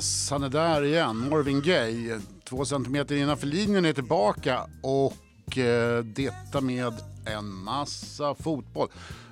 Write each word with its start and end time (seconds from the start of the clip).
Yes, 0.00 0.30
han 0.30 0.42
är 0.42 0.48
där 0.48 0.84
igen. 0.84 1.28
Marvin 1.30 1.62
Gaye. 1.62 2.20
Två 2.44 2.64
centimeter 2.64 3.16
innanför 3.16 3.46
linjen 3.46 3.84
är 3.84 3.92
tillbaka 3.92 4.66
och 4.82 5.58
eh, 5.58 6.04
detta 6.04 6.60
med 6.60 6.92
en 7.26 7.54
massa 7.54 8.34
fotboll. 8.34 8.88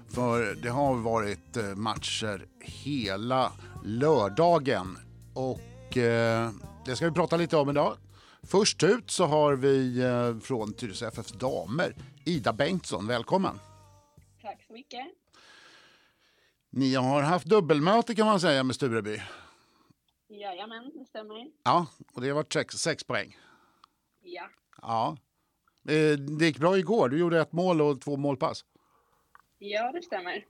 För 0.08 0.54
det 0.62 0.68
har 0.68 0.94
varit 0.94 1.56
eh, 1.56 1.64
matcher 1.64 2.46
hela 2.60 3.52
lördagen 3.84 4.98
och 5.34 5.96
eh, 5.96 6.50
det 6.86 6.96
ska 6.96 7.06
vi 7.06 7.12
prata 7.12 7.36
lite 7.36 7.56
om 7.56 7.70
idag. 7.70 7.96
Först 8.42 8.82
ut 8.82 9.10
så 9.10 9.26
har 9.26 9.54
vi 9.54 10.00
eh, 10.00 10.38
från 10.38 10.72
Tyresö 10.72 11.08
FFs 11.08 11.32
damer, 11.32 11.94
Ida 12.24 12.52
Bengtsson. 12.52 13.06
Välkommen! 13.06 13.58
Tack 14.42 14.64
så 14.66 14.72
mycket. 14.72 15.06
Ni 16.70 16.94
har 16.94 17.22
haft 17.22 17.46
dubbelmöte 17.46 18.14
kan 18.14 18.26
man 18.26 18.40
säga 18.40 18.62
med 18.62 18.76
Stureby. 18.76 19.20
Jajamän, 20.28 20.90
det 20.94 21.04
stämmer. 21.04 21.50
Ja, 21.64 21.86
och 22.14 22.20
det 22.20 22.32
varit 22.32 22.52
sex, 22.52 22.74
sex 22.74 23.04
poäng. 23.04 23.36
Ja. 24.20 24.48
Ja. 24.82 25.16
Eh, 25.88 26.18
Det 26.18 26.44
gick 26.46 26.58
bra 26.58 26.78
igår. 26.78 27.08
Du 27.08 27.18
gjorde 27.18 27.40
ett 27.40 27.52
mål 27.52 27.80
och 27.80 28.00
två 28.00 28.16
målpass. 28.16 28.64
Ja, 29.58 29.92
det 29.92 30.02
stämmer. 30.02 30.46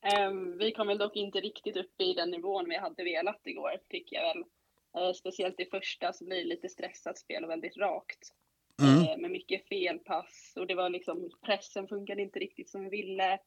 Ehm, 0.00 0.58
vi 0.58 0.72
kom 0.72 0.86
väl 0.86 0.98
dock 0.98 1.16
inte 1.16 1.40
riktigt 1.40 1.76
upp 1.76 2.00
i 2.00 2.12
den 2.14 2.30
nivån 2.30 2.68
vi 2.68 2.76
hade 2.76 3.04
velat 3.04 3.40
igår, 3.46 3.72
tycker 3.88 4.16
jag 4.16 4.34
väl. 4.34 4.44
Eh, 4.96 5.12
speciellt 5.12 5.60
i 5.60 5.64
första 5.64 6.12
så 6.12 6.24
blir 6.24 6.36
det 6.36 6.44
lite 6.44 6.68
stressat 6.68 7.18
spel 7.18 7.44
och 7.44 7.50
väldigt 7.50 7.76
rakt. 7.76 8.34
Mm. 8.82 9.02
Eh, 9.08 9.18
med 9.18 9.30
mycket 9.30 9.68
felpass 9.68 10.52
och 10.56 10.66
det 10.66 10.74
var 10.74 10.90
liksom, 10.90 11.30
pressen 11.42 11.88
funkade 11.88 12.22
inte 12.22 12.38
riktigt 12.38 12.70
som 12.70 12.84
vi 12.84 12.90
ville. 12.90 13.38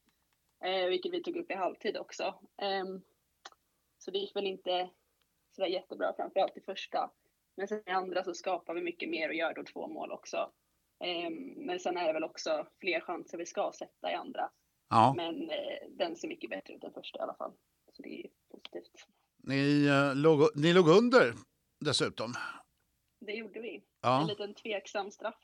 Vilket 0.88 1.12
vi 1.12 1.22
tog 1.22 1.36
upp 1.36 1.50
i 1.50 1.54
halvtid 1.54 1.96
också. 1.96 2.34
Ehm, 2.56 3.02
så 3.98 4.10
det 4.10 4.18
gick 4.18 4.36
väl 4.36 4.46
inte 4.46 4.90
sådär 5.52 5.68
jättebra, 5.68 6.12
framförallt 6.16 6.56
i 6.56 6.60
första. 6.60 7.10
Men 7.56 7.68
sen 7.68 7.82
i 7.86 7.90
andra 7.90 8.24
så 8.24 8.34
skapar 8.34 8.74
vi 8.74 8.82
mycket 8.82 9.08
mer 9.08 9.28
och 9.28 9.34
gör 9.34 9.54
då 9.54 9.62
två 9.64 9.88
mål 9.88 10.12
också. 10.12 10.50
Ehm, 11.04 11.34
men 11.56 11.80
sen 11.80 11.96
är 11.96 12.06
det 12.06 12.12
väl 12.12 12.24
också 12.24 12.66
fler 12.80 13.00
chanser 13.00 13.38
vi 13.38 13.46
ska 13.46 13.72
sätta 13.78 14.10
i 14.10 14.14
andra. 14.14 14.50
Ja. 14.90 15.14
Men 15.16 15.50
eh, 15.50 15.88
den 15.98 16.16
ser 16.16 16.28
mycket 16.28 16.50
bättre 16.50 16.74
ut 16.74 16.84
än 16.84 16.92
första 16.92 17.18
i 17.18 17.22
alla 17.22 17.34
fall. 17.34 17.52
Så 17.92 18.02
det 18.02 18.20
är 18.20 18.26
positivt. 18.50 19.06
Ni, 19.42 19.86
eh, 19.86 20.14
låg, 20.16 20.48
ni 20.56 20.72
låg 20.72 20.88
under 20.88 21.34
dessutom. 21.80 22.34
Det 23.20 23.32
gjorde 23.32 23.60
vi. 23.60 23.76
En 23.76 23.82
Ja, 24.00 24.24
liten 24.28 24.54
tveksam 24.54 25.10
straff. 25.10 25.38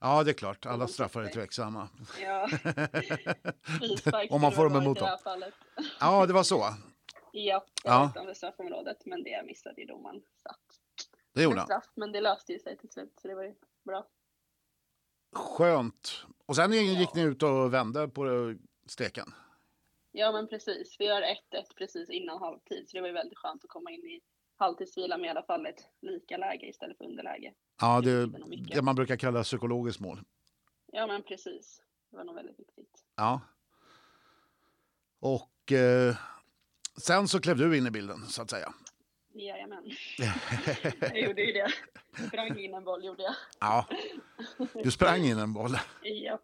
ja 0.00 0.22
det 0.24 0.30
är 0.30 0.34
klart. 0.34 0.66
Alla 0.66 0.86
straffar 0.88 1.22
är 1.22 1.28
tveksamma. 1.28 1.88
Ja. 2.22 2.48
Om 4.30 4.40
man 4.40 4.52
får 4.52 4.64
dem 4.64 4.72
det 4.72 4.78
emot 4.78 4.98
det 4.98 5.04
dem. 5.04 5.50
Ja, 6.00 6.26
det 6.26 6.32
var 6.32 6.42
så. 6.42 6.64
Ja, 7.44 7.64
det 7.84 7.88
Ja. 7.88 8.10
utanför 8.10 8.34
straffområdet. 8.34 9.06
Men 9.06 9.22
det 9.22 9.42
missade 9.46 9.80
ju 9.80 9.86
domaren. 9.86 10.22
Så 10.42 10.54
Det 11.32 11.42
gjorde 11.42 11.56
han. 11.56 11.66
straff, 11.66 11.90
men 11.94 12.12
det 12.12 12.20
löste 12.20 12.52
ju 12.52 12.58
sig 12.58 12.76
till 12.78 12.90
slut. 12.90 13.12
Så 13.22 13.28
det 13.28 13.34
var 13.34 13.42
ju 13.42 13.54
bra. 13.84 14.06
Skönt. 15.32 16.26
Och 16.46 16.56
sen 16.56 16.72
gick 16.72 17.14
ni 17.14 17.22
ut 17.22 17.42
och 17.42 17.74
vände 17.74 18.08
på 18.08 18.54
steken. 18.86 19.34
Ja, 20.12 20.32
men 20.32 20.48
precis. 20.48 20.96
Vi 20.98 21.04
gör 21.04 21.22
1-1 21.22 21.74
precis 21.76 22.10
innan 22.10 22.38
halvtid. 22.38 22.88
Så 22.90 22.96
det 22.96 23.00
var 23.00 23.08
ju 23.08 23.14
väldigt 23.14 23.38
skönt 23.38 23.64
att 23.64 23.70
komma 23.70 23.90
in 23.90 24.04
i 24.06 24.20
halvtidsvila 24.56 25.18
med 25.18 25.26
i 25.26 25.30
alla 25.30 25.42
fall 25.42 25.66
ett 25.66 25.88
lika 26.00 26.36
läge 26.36 26.66
istället 26.66 26.98
för 26.98 27.04
underläge. 27.04 27.54
Ja, 27.80 28.00
det 28.00 28.26
det 28.74 28.82
man 28.82 28.94
brukar 28.96 29.16
kalla 29.16 29.42
psykologiskt 29.42 30.00
mål. 30.00 30.20
Ja, 30.86 31.06
men 31.06 31.22
precis. 31.22 31.82
Det 32.10 32.16
var 32.16 32.24
nog 32.24 32.34
väldigt 32.34 32.58
viktigt. 32.58 33.04
Ja. 33.16 33.40
Och 35.20 35.72
eh, 35.72 36.16
sen 36.96 37.28
så 37.28 37.40
klev 37.40 37.56
du 37.56 37.76
in 37.78 37.86
i 37.86 37.90
bilden, 37.90 38.26
så 38.26 38.42
att 38.42 38.50
säga. 38.50 38.74
Jajamän. 39.34 39.84
jag 41.00 41.18
gjorde 41.20 41.42
ju 41.42 41.52
det. 41.52 41.72
Sprang 42.26 42.58
in 42.58 42.74
en 42.74 42.84
boll 42.84 43.04
gjorde 43.04 43.22
jag. 43.22 43.34
Ja, 43.60 43.86
du 44.84 44.90
sprang 44.90 45.20
in 45.24 45.38
en 45.38 45.52
boll. 45.52 45.78
Ja. 46.02 46.38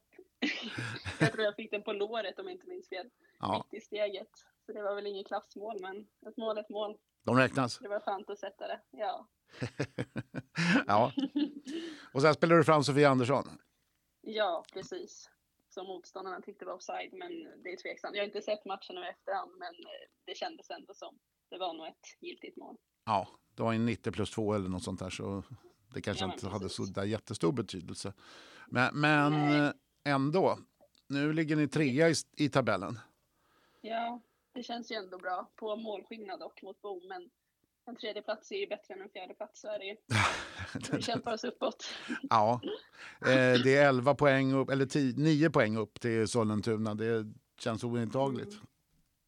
Jag 1.19 1.33
tror 1.33 1.45
jag 1.45 1.57
fick 1.57 1.71
den 1.71 1.83
på 1.83 1.93
låret 1.93 2.39
om 2.39 2.47
jag 2.47 2.53
inte 2.55 2.69
minns 2.69 2.89
fel. 2.89 3.07
Ja, 3.39 3.67
Mitt 3.73 3.83
i 3.83 3.85
steget. 3.85 4.29
Så 4.67 4.73
det 4.73 4.83
var 4.83 4.95
väl 4.95 5.07
inget 5.07 5.27
klassmål, 5.27 5.77
men 5.81 5.97
ett 6.31 6.37
mål 6.37 6.57
är 6.59 6.61
ett 6.61 6.69
mål. 6.71 6.97
de 7.25 7.37
räknas. 7.37 7.79
Det 7.79 7.89
var 7.89 8.01
skönt 8.01 8.31
att 8.31 8.39
sätta 8.39 8.67
det. 8.67 8.81
Ja. 8.91 9.29
Ja. 10.87 11.13
Och 12.13 12.23
sen 12.23 12.35
spelade 12.35 12.61
du 12.61 12.65
fram 12.65 12.85
Sofia 12.85 13.09
Andersson. 13.11 13.59
Ja, 14.21 14.65
precis. 14.73 15.31
Som 15.75 15.87
motståndarna 15.87 16.41
tyckte 16.41 16.65
var 16.65 16.73
offside, 16.73 17.13
men 17.13 17.63
det 17.63 17.73
är 17.73 17.77
tveksamt. 17.77 18.17
Jag 18.17 18.23
har 18.23 18.27
inte 18.27 18.43
sett 18.43 18.65
matchen 18.65 18.95
nu 18.95 19.01
i 19.01 19.09
efterhand, 19.09 19.51
men 19.59 19.75
eh, 19.75 20.09
det 20.25 20.35
kändes 20.35 20.71
ändå 20.71 20.95
som 20.95 21.19
det 21.51 21.59
var 21.59 21.75
nog 21.75 21.87
ett 21.87 22.07
giltigt 22.21 22.57
mål. 22.57 22.77
Ja, 23.05 23.29
det 23.55 23.63
var 23.63 23.73
en 23.73 23.87
90 23.87 24.13
plus 24.13 24.31
2 24.31 24.55
eller 24.55 24.69
något 24.69 24.83
sånt 24.83 25.01
där 25.01 25.11
så 25.11 25.43
det 25.95 26.01
kanske 26.01 26.25
Ja, 26.25 26.33
inte 26.33 26.49
hade 26.49 26.69
så 26.69 26.85
där 26.85 27.05
jättestor 27.05 27.53
betydelse. 27.53 28.13
Men, 28.69 29.01
men 29.01 29.33
eh, 29.33 29.73
ändå, 30.05 30.59
nu 31.07 31.33
ligger 31.33 31.57
ni 31.57 31.69
trea 31.69 32.09
i, 32.09 32.15
i 32.37 32.49
tabellen. 32.49 32.99
Ja, 33.81 34.21
det 34.53 34.63
känns 34.63 34.93
ju 34.93 34.97
ändå 34.97 35.19
bra 35.19 35.51
på 35.57 35.77
målskillnad 35.77 36.41
dock 36.41 36.63
mot 36.63 36.83
Bo, 36.83 37.09
men 37.09 37.31
en 37.85 37.97
tredje 37.97 38.23
plats 38.23 38.53
är 38.53 38.57
ju 38.57 38.67
bättre 38.67 38.95
än 38.95 39.01
en 39.01 39.09
fjärde 39.09 39.35
plats, 39.35 39.61
så 39.61 39.69
är 39.69 39.79
det 39.79 39.85
ju. 39.85 39.97
Vi 40.97 41.03
kämpar 41.03 41.33
oss 41.33 41.45
uppåt. 41.45 41.85
Ja, 42.31 42.61
eh, 43.21 43.63
det 43.65 43.77
är 43.77 43.89
11 43.89 44.15
poäng 44.15 44.53
upp, 44.53 44.71
eller 44.71 44.87
10, 44.87 45.15
9 45.17 45.51
poäng 45.51 45.77
upp 45.77 46.01
till 46.01 46.29
Sollentuna. 46.29 46.95
Det 46.95 47.33
känns 47.59 47.85
ointagligt. 47.85 48.55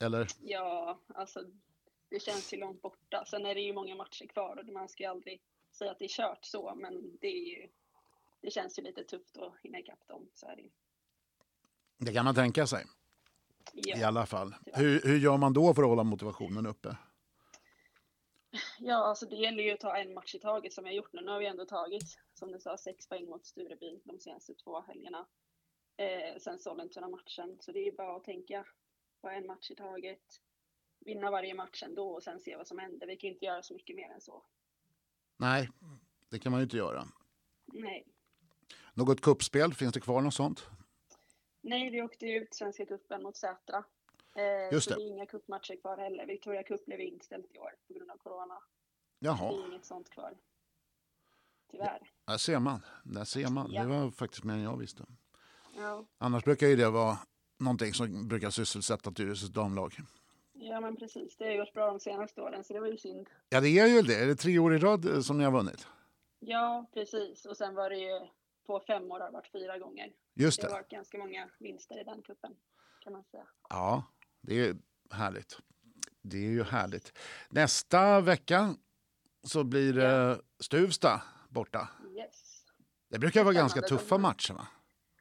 Eller? 0.04 0.26
Ja, 0.40 1.00
alltså 1.14 1.44
det 2.08 2.20
känns 2.22 2.52
ju 2.52 2.56
långt 2.56 2.82
borta. 2.82 3.24
Sen 3.26 3.46
är 3.46 3.54
det 3.54 3.60
ju 3.60 3.72
många 3.72 3.94
matcher 3.94 4.26
kvar 4.26 4.56
och 4.56 4.72
man 4.72 4.88
ska 4.88 5.02
ju 5.02 5.08
aldrig 5.10 5.42
säga 5.72 5.90
att 5.90 5.98
det 5.98 6.04
är 6.04 6.08
kört 6.08 6.44
så, 6.44 6.74
men 6.74 7.18
det 7.20 7.26
är 7.26 7.48
ju 7.58 7.68
det 8.40 8.50
känns 8.50 8.78
ju 8.78 8.82
lite 8.82 9.04
tufft 9.04 9.36
att 9.36 9.54
hinna 9.62 9.78
ikapp 9.78 10.08
dem. 10.08 10.28
Så 10.34 10.46
är 10.46 10.56
det 10.56 10.62
ju. 10.62 10.70
Det 11.98 12.12
kan 12.12 12.24
man 12.24 12.34
tänka 12.34 12.66
sig 12.66 12.84
Ja. 13.72 13.98
i 13.98 14.02
alla 14.02 14.26
fall. 14.26 14.54
Hur, 14.72 15.00
hur 15.04 15.18
gör 15.18 15.36
man 15.36 15.52
då 15.52 15.74
för 15.74 15.82
att 15.82 15.88
hålla 15.88 16.04
motivationen 16.04 16.66
uppe? 16.66 16.96
Ja, 18.78 18.94
alltså 18.94 19.26
det 19.26 19.36
gäller 19.36 19.62
ju 19.62 19.70
att 19.70 19.80
ta 19.80 19.96
en 19.96 20.14
match 20.14 20.34
i 20.34 20.38
taget 20.38 20.72
som 20.72 20.86
jag 20.86 20.94
gjort 20.94 21.12
nu. 21.12 21.20
Nu 21.20 21.30
har 21.30 21.38
vi 21.38 21.46
ändå 21.46 21.64
tagit, 21.64 22.18
som 22.34 22.52
du 22.52 22.60
sa, 22.60 22.76
sex 22.76 23.08
poäng 23.08 23.28
mot 23.28 23.46
Stureby 23.46 24.00
de 24.04 24.18
senaste 24.18 24.54
två 24.54 24.80
helgerna. 24.80 25.26
Eh, 25.96 26.38
sen 26.38 26.58
Sollentuna-matchen, 26.58 27.56
så 27.60 27.72
det 27.72 27.78
är 27.78 27.84
ju 27.84 27.96
bara 27.96 28.16
att 28.16 28.24
tänka 28.24 28.66
på 29.20 29.28
en 29.28 29.46
match 29.46 29.70
i 29.70 29.74
taget. 29.74 30.40
Vinna 30.98 31.30
varje 31.30 31.54
match 31.54 31.82
ändå 31.82 32.08
och 32.08 32.22
sen 32.22 32.40
se 32.40 32.56
vad 32.56 32.66
som 32.66 32.78
händer. 32.78 33.06
Vi 33.06 33.16
kan 33.16 33.30
inte 33.30 33.44
göra 33.44 33.62
så 33.62 33.74
mycket 33.74 33.96
mer 33.96 34.10
än 34.10 34.20
så. 34.20 34.42
Nej, 35.36 35.68
det 36.30 36.38
kan 36.38 36.52
man 36.52 36.60
ju 36.60 36.64
inte 36.64 36.76
göra. 36.76 37.04
Nej. 37.64 38.06
Något 38.94 39.20
kuppspel, 39.20 39.74
finns 39.74 39.92
det 39.92 40.00
kvar 40.00 40.20
något 40.20 40.34
sånt? 40.34 40.66
Nej, 41.60 41.90
vi 41.90 42.02
åkte 42.02 42.26
ut 42.26 42.54
Svenska 42.54 42.86
cupen 42.86 43.22
mot 43.22 43.36
Sätra. 43.36 43.84
Eh, 44.34 44.72
Just 44.72 44.88
det. 44.88 44.94
det 44.94 45.02
är 45.02 45.06
inga 45.06 45.26
cupmatcher 45.26 45.76
kvar 45.80 45.96
heller. 45.96 46.26
Victoria 46.26 46.62
Cup 46.62 46.84
blev 46.86 47.00
inställt 47.00 47.54
i 47.54 47.58
år 47.58 47.70
på 47.86 47.92
grund 47.94 48.10
av 48.10 48.16
corona. 48.16 48.54
Det 49.20 49.26
Jaha, 49.26 49.52
är 49.52 49.66
inget 49.66 49.84
sånt 49.84 50.10
kvar. 50.10 50.34
Tyvärr. 51.70 52.10
där 52.26 52.36
ser 52.36 52.58
man. 52.58 52.80
Där 53.04 53.24
ser 53.24 53.48
man. 53.50 53.70
Ja. 53.72 53.82
Det 53.82 53.88
var 53.88 54.10
faktiskt 54.10 54.44
mer 54.44 54.54
än 54.54 54.62
jag 54.62 54.76
visste. 54.76 55.04
Ja, 55.76 56.04
Annars 56.18 56.44
brukar 56.44 56.66
ju 56.66 56.76
det 56.76 56.90
vara 56.90 57.18
någonting 57.58 57.94
som 57.94 58.28
brukar 58.28 58.50
sysselsätta 58.50 59.10
Tyresös 59.12 59.48
damlag. 59.48 59.94
ja 60.52 60.80
men 60.80 60.96
precis. 60.96 61.36
Det 61.36 61.44
har 61.48 61.56
gått 61.56 61.72
bra 61.72 61.86
de 61.86 62.00
senaste 62.00 62.40
åren, 62.42 62.64
så 62.64 62.72
det 62.72 62.80
var 62.80 62.86
ju 62.86 62.96
synd. 62.96 63.28
Ja, 63.48 63.60
det 63.60 63.68
är 63.78 63.86
ju 63.86 64.02
det. 64.02 64.14
Är 64.22 64.26
det 64.26 64.36
tre 64.36 64.58
år 64.58 64.74
i 64.74 64.78
rad 64.78 65.04
eh, 65.14 65.20
som 65.20 65.38
ni 65.38 65.44
har 65.44 65.52
vunnit? 65.52 65.86
Ja, 66.38 66.86
precis. 66.94 67.46
Och 67.46 67.56
sen 67.56 67.74
var 67.74 67.90
det 67.90 67.96
ju 67.96 68.20
på 68.66 68.80
fem 68.86 69.10
år 69.12 69.20
har 69.20 69.26
det 69.26 69.32
varit 69.32 69.52
fyra 69.52 69.78
gånger. 69.78 70.12
Just 70.34 70.60
Det 70.60 70.66
har 70.66 70.70
det. 70.70 70.74
varit 70.76 70.88
ganska 70.90 71.18
många 71.18 71.50
vinster 71.58 72.00
i 72.00 72.04
den 72.04 72.22
kuppen 72.22 72.56
kan 73.00 73.12
man 73.12 73.24
säga. 73.24 73.46
Ja, 73.68 74.02
det 74.46 74.54
är 74.68 74.76
härligt. 75.10 75.58
Det 76.22 76.36
är 76.36 76.50
ju 76.50 76.62
härligt. 76.62 77.18
Nästa 77.50 78.20
vecka 78.20 78.76
så 79.42 79.64
blir 79.64 79.92
det 79.92 80.40
Stuvsta 80.58 81.22
borta. 81.48 81.88
Yes. 82.16 82.64
Det 83.08 83.18
brukar 83.18 83.44
vara 83.44 83.54
ganska 83.54 83.80
tuffa 83.80 84.18
matcher 84.18 84.54
va? 84.54 84.66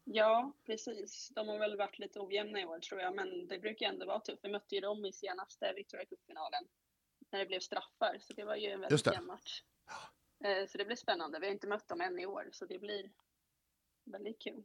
Ja, 0.04 0.54
precis. 0.66 1.30
De 1.36 1.48
har 1.48 1.60
väl 1.60 1.78
varit 1.78 2.00
lite 2.00 2.20
ojämna 2.20 2.62
i 2.62 2.66
år 2.66 2.80
tror 2.80 3.02
jag, 3.02 3.16
men 3.16 3.48
det 3.48 3.60
brukar 3.60 3.86
ändå 3.90 4.06
vara 4.06 4.20
tufft. 4.20 4.40
Vi 4.44 4.52
mötte 4.52 4.76
ju 4.76 4.82
dem 4.82 5.06
i 5.06 5.12
senaste 5.14 5.74
Victoria 5.76 6.06
Cup-finalen 6.06 6.64
när 7.32 7.40
det 7.40 7.46
blev 7.46 7.60
straffar, 7.60 8.18
så 8.22 8.34
det 8.34 8.44
var 8.44 8.56
ju 8.56 8.70
en 8.70 8.80
väldigt 8.80 9.06
jämn 9.06 9.26
match. 9.28 9.64
Eh, 10.44 10.68
Så 10.68 10.78
det 10.78 10.86
blir 10.86 10.96
spännande. 10.96 11.40
Vi 11.40 11.46
har 11.46 11.54
inte 11.54 11.68
mött 11.68 11.88
dem 11.88 12.02
än 12.02 12.20
i 12.20 12.26
år, 12.26 12.50
så 12.52 12.66
det 12.66 12.80
blir 12.80 13.12
väldigt 14.04 14.40
kul. 14.42 14.64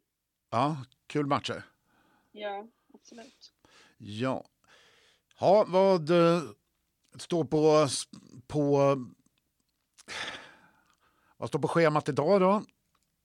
Ja, 0.51 0.85
kul 1.07 1.27
matcher. 1.27 1.63
Ja, 2.33 2.69
absolut. 2.95 3.53
Ja. 3.99 4.45
Ja, 5.41 5.65
vad 5.69 6.11
eh, 6.11 6.43
står 7.19 7.45
på, 7.45 7.89
på 8.47 8.97
vad 11.37 11.49
står 11.49 11.59
på 11.59 11.69
schemat 11.69 12.09
idag 12.09 12.41
då? 12.41 12.63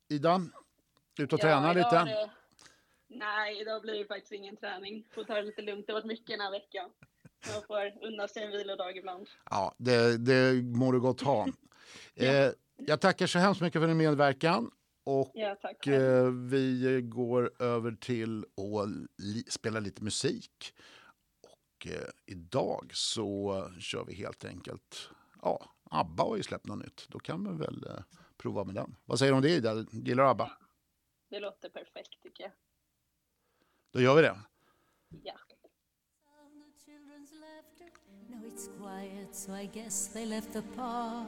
Ida? 0.09 0.41
Ut 1.19 1.33
och 1.33 1.39
träna 1.39 1.71
idag 1.71 1.75
lite? 1.75 2.03
Det... 2.03 2.29
Nej, 3.07 3.61
idag 3.61 3.81
blir 3.81 3.99
det 3.99 4.05
faktiskt 4.05 4.31
ingen 4.31 4.55
träning. 4.55 5.07
Får 5.15 5.23
ta 5.23 5.33
det 5.33 5.41
lite 5.41 5.61
lugnt. 5.61 5.87
Det 5.87 5.93
har 5.93 5.99
varit 5.99 6.07
mycket 6.07 6.27
den 6.27 6.39
här 6.39 6.51
veckan. 6.51 6.89
Man 7.53 7.61
får 7.67 8.05
unna 8.07 8.27
sig 8.27 8.43
en 8.43 8.51
vilodag 8.51 8.97
ibland. 8.97 9.27
Ja, 9.49 9.75
det, 9.77 10.17
det 10.17 10.63
må 10.77 10.91
du 10.91 10.99
gott 10.99 11.21
ha. 11.21 11.47
eh, 12.15 12.49
jag 12.77 13.01
tackar 13.01 13.27
så 13.27 13.39
hemskt 13.39 13.61
mycket 13.61 13.81
för 13.81 13.87
din 13.87 13.97
medverkan. 13.97 14.71
Och 15.05 15.31
Ja, 15.33 15.57
eh, 15.85 16.29
vi 16.31 17.01
går 17.03 17.61
över 17.61 17.91
till 17.91 18.39
att 18.39 18.89
li- 19.17 19.45
spela 19.49 19.79
lite 19.79 20.03
musik. 20.03 20.73
Och 21.41 21.87
eh, 21.87 22.09
idag 22.25 22.91
så 22.93 23.69
kör 23.79 24.05
vi 24.05 24.13
helt 24.13 24.45
enkelt, 24.45 25.09
ja, 25.41 25.65
ABBA 25.83 26.23
har 26.23 26.37
ju 26.37 26.43
släppt 26.43 26.65
något 26.67 26.79
nytt. 26.85 27.05
Då 27.09 27.19
kan 27.19 27.51
vi 27.51 27.57
väl 27.65 27.85
eh, 27.87 28.03
prova 28.37 28.63
med 28.63 28.75
den. 28.75 28.95
Vad 29.05 29.19
säger 29.19 29.31
du 29.31 29.35
om 29.35 29.41
det 29.41 29.49
Ida? 29.49 29.85
Gillar 29.91 30.23
du 30.23 30.29
ABBA? 30.29 30.51
Det 31.29 31.39
låter 31.39 31.69
perfekt 31.69 32.23
tycker 32.23 32.43
jag. 32.43 32.51
Då 33.91 34.01
gör 34.01 34.15
vi 34.15 34.21
det. 34.21 34.39
Ja. 35.23 35.33
Sound 36.25 36.63
of 36.63 36.85
children's 36.85 37.39
laughter. 37.39 37.89
No, 38.27 38.47
it's 38.47 38.69
quiet, 38.77 39.35
so 39.35 39.55
I 39.55 39.65
guess 39.73 40.13
they 40.13 40.25
left 40.25 40.53
the 40.53 40.61
park. 40.61 41.27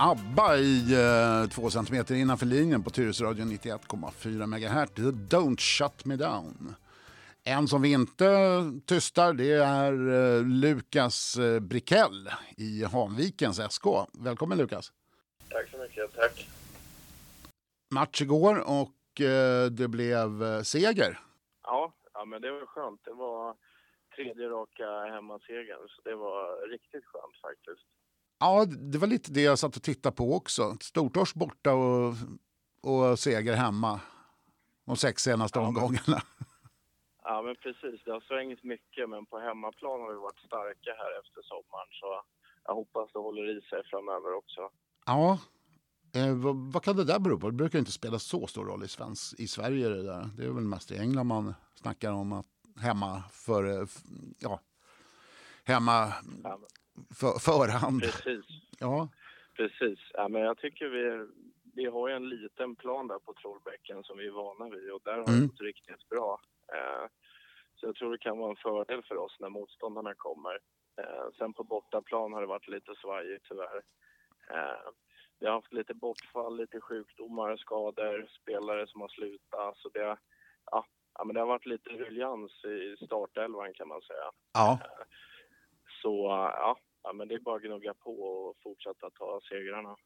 ABBA 0.00 0.56
i 0.56 0.92
eh, 0.92 1.48
två 1.50 1.70
centimeter 1.70 2.14
innanför 2.14 2.46
linjen 2.46 2.82
på 2.82 2.90
Tyresöradion 2.90 3.52
91,4 3.52 4.46
MHz. 4.46 4.90
Don't 5.30 5.60
shut 5.60 6.04
me 6.04 6.16
down. 6.16 6.74
En 7.44 7.68
som 7.68 7.82
vi 7.82 7.92
inte 7.92 8.26
tystar 8.86 9.32
det 9.32 9.52
är 9.52 9.92
eh, 9.92 10.44
Lukas 10.44 11.36
eh, 11.36 11.60
Brikell 11.60 12.28
i 12.56 12.84
Hanvikens 12.84 13.60
SK. 13.70 13.84
Välkommen 14.12 14.58
Lukas. 14.58 14.92
Tack 15.50 15.70
så 15.70 15.78
mycket. 15.78 16.16
Tack. 16.16 16.48
Match 17.90 18.22
igår 18.22 18.58
och 18.58 19.20
eh, 19.20 19.66
det 19.66 19.88
blev 19.88 20.42
eh, 20.42 20.62
seger. 20.62 21.20
Ja, 21.62 21.92
ja, 22.14 22.24
men 22.24 22.42
det 22.42 22.50
var 22.50 22.66
skönt. 22.66 23.00
Det 23.04 23.14
var 23.14 23.56
tredje 24.16 24.48
raka 24.48 25.14
hemmasegern, 25.14 25.88
så 25.88 26.02
det 26.04 26.14
var 26.14 26.70
riktigt 26.70 27.04
skönt 27.04 27.36
faktiskt. 27.42 27.86
Ja, 28.40 28.64
det 28.64 28.98
var 28.98 29.06
lite 29.06 29.32
det 29.32 29.42
jag 29.42 29.58
satt 29.58 29.76
och 29.76 29.82
tittade 29.82 30.16
på 30.16 30.34
också. 30.34 30.76
Stortors 30.80 31.34
borta 31.34 31.74
och, 31.74 32.14
och 32.82 33.18
seger 33.18 33.54
hemma 33.54 34.00
de 34.86 34.96
sex 34.96 35.22
senaste 35.22 35.58
Ja, 35.58 35.66
omgångarna. 35.66 36.22
Ja, 37.22 37.42
men 37.42 37.56
precis. 37.56 38.04
Det 38.04 38.10
har 38.10 38.20
svängt 38.20 38.64
mycket, 38.64 39.08
men 39.08 39.26
på 39.26 39.38
hemmaplan 39.38 40.00
har 40.00 40.08
vi 40.12 40.18
varit 40.18 40.38
starka 40.38 40.90
här 40.98 41.20
efter 41.20 41.42
sommaren, 41.42 41.88
så 41.90 42.22
jag 42.64 42.74
hoppas 42.74 43.12
det 43.12 43.18
håller 43.18 43.58
i 43.58 43.60
sig 43.60 43.82
framöver 43.84 44.34
också. 44.36 44.70
Ja, 45.06 45.38
eh, 46.14 46.34
vad, 46.34 46.56
vad 46.56 46.82
kan 46.82 46.96
det 46.96 47.04
där 47.04 47.18
bero 47.18 47.40
på? 47.40 47.46
Det 47.46 47.56
brukar 47.56 47.78
inte 47.78 47.92
spela 47.92 48.18
så 48.18 48.46
stor 48.46 48.64
roll 48.64 48.84
i, 48.84 48.88
svensk, 48.88 49.40
i 49.40 49.48
Sverige. 49.48 49.88
Det, 49.88 50.02
där. 50.02 50.30
det 50.36 50.44
är 50.44 50.50
väl 50.50 50.64
mest 50.64 50.90
i 50.90 50.98
England 50.98 51.26
man 51.26 51.54
snackar 51.74 52.12
om 52.12 52.32
att 52.32 52.46
hemma 52.80 53.22
för, 53.32 53.88
ja, 54.38 54.60
hemma 55.64 56.12
för, 57.20 57.38
förhand. 57.38 58.00
precis. 58.02 58.44
Ja, 58.78 59.08
Precis. 59.56 59.98
Ja, 60.14 60.28
men 60.28 60.42
jag 60.42 60.58
tycker 60.58 60.88
vi, 60.88 61.26
vi 61.74 61.84
har 61.86 62.08
ju 62.08 62.14
en 62.14 62.28
liten 62.28 62.76
plan 62.76 63.08
där 63.08 63.18
på 63.18 63.34
Trollbäcken 63.34 64.04
som 64.04 64.18
vi 64.18 64.26
är 64.26 64.30
vana 64.30 64.68
vid 64.68 64.92
och 64.92 65.00
där 65.04 65.12
har 65.12 65.28
Mm. 65.28 65.40
det 65.40 65.46
gått 65.46 65.60
riktigt 65.60 66.08
bra. 66.08 66.40
Eh, 66.74 67.06
så 67.76 67.86
jag 67.86 67.94
tror 67.94 68.12
det 68.12 68.18
kan 68.18 68.38
vara 68.38 68.50
en 68.50 68.56
fördel 68.56 69.02
för 69.02 69.16
oss 69.16 69.36
när 69.40 69.48
motståndarna 69.48 70.14
kommer. 70.14 70.58
Eh, 71.00 71.26
sen 71.38 71.52
på 71.52 71.64
bortaplan 71.64 72.32
har 72.32 72.40
det 72.40 72.46
varit 72.46 72.68
lite 72.68 72.94
svajigt 72.94 73.44
tyvärr. 73.48 73.82
Eh, 74.50 74.90
vi 75.40 75.46
har 75.46 75.54
haft 75.54 75.72
lite 75.72 75.94
bortfall, 75.94 76.56
lite 76.56 76.80
sjukdomar, 76.80 77.56
skador, 77.56 78.26
spelare 78.42 78.86
som 78.86 79.00
har 79.00 79.08
slutat. 79.08 79.76
Så 79.76 79.88
det, 79.88 80.16
ja, 80.70 80.84
ja, 81.14 81.24
men 81.24 81.34
det 81.34 81.40
har 81.40 81.46
varit 81.46 81.66
lite 81.66 81.90
ruljans 81.90 82.64
i 82.64 83.04
startelvan 83.06 83.74
kan 83.74 83.88
man 83.88 84.00
säga. 84.02 84.30
ja. 84.52 84.78
Så 86.02 86.26
ja, 86.56 86.76
ja, 87.08 87.12
men 87.12 87.28
det 87.28 87.34
är 87.34 87.38
bara 87.38 87.56
att 87.56 87.62
gnugga 87.62 87.94
på 87.94 88.20
och 88.20 88.56
fortsätta 88.62 89.10
ta 89.10 89.40
segrarna. 89.48 89.96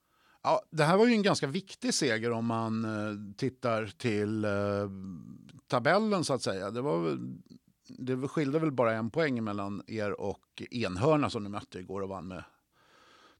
Ja, 0.42 0.62
det 0.71 0.82
här 0.85 0.99
var 0.99 1.06
ju 1.06 1.12
en 1.12 1.23
ganska 1.23 1.47
viktig 1.47 1.94
seger 1.94 2.30
om 2.32 2.47
man 2.47 2.85
eh, 2.85 3.35
tittar 3.37 3.87
till 3.87 4.44
eh, 4.44 4.88
tabellen 5.66 6.25
så 6.25 6.35
att 6.35 6.42
säga. 6.42 6.71
Det, 6.71 6.80
var, 6.80 7.18
det 7.99 8.28
skilde 8.28 8.59
väl 8.59 8.73
bara 8.73 8.92
en 8.92 9.11
poäng 9.11 9.44
mellan 9.44 9.82
er 9.87 10.21
och 10.21 10.62
Enhörna 10.71 11.30
som 11.30 11.42
ni 11.42 11.49
mötte 11.49 11.78
igår 11.78 12.00
och 12.00 12.09
vann 12.09 12.28
med 12.28 12.38
2-1. 12.38 12.44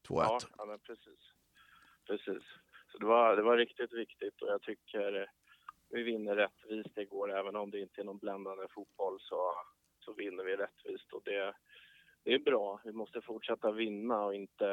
Ja, 0.09 0.41
ja 0.57 0.79
precis. 0.87 1.21
Precis. 2.07 2.43
Så 2.93 2.99
det 2.99 3.07
var, 3.07 3.37
det 3.37 3.43
var 3.43 3.57
riktigt 3.57 3.93
viktigt 3.93 4.43
och 4.43 4.49
jag 4.49 4.63
tycker 4.63 5.31
vi 5.89 6.03
vinner 6.03 6.37
rättvist 6.37 6.99
igår. 6.99 7.39
Även 7.39 7.57
om 7.57 7.71
det 7.71 7.81
inte 7.81 8.01
är 8.01 8.05
någon 8.05 8.19
bländande 8.19 8.67
fotboll 8.71 9.19
så, 9.21 9.53
så 10.05 10.13
vinner 10.13 10.45
vi 10.45 10.57
rättvist 10.57 11.13
och 11.13 11.23
det, 11.25 11.55
det 12.25 12.35
är 12.35 12.39
bra. 12.39 12.81
Vi 12.85 12.93
måste 12.93 13.21
fortsätta 13.21 13.73
vinna 13.73 14.25
och 14.25 14.35
inte 14.35 14.67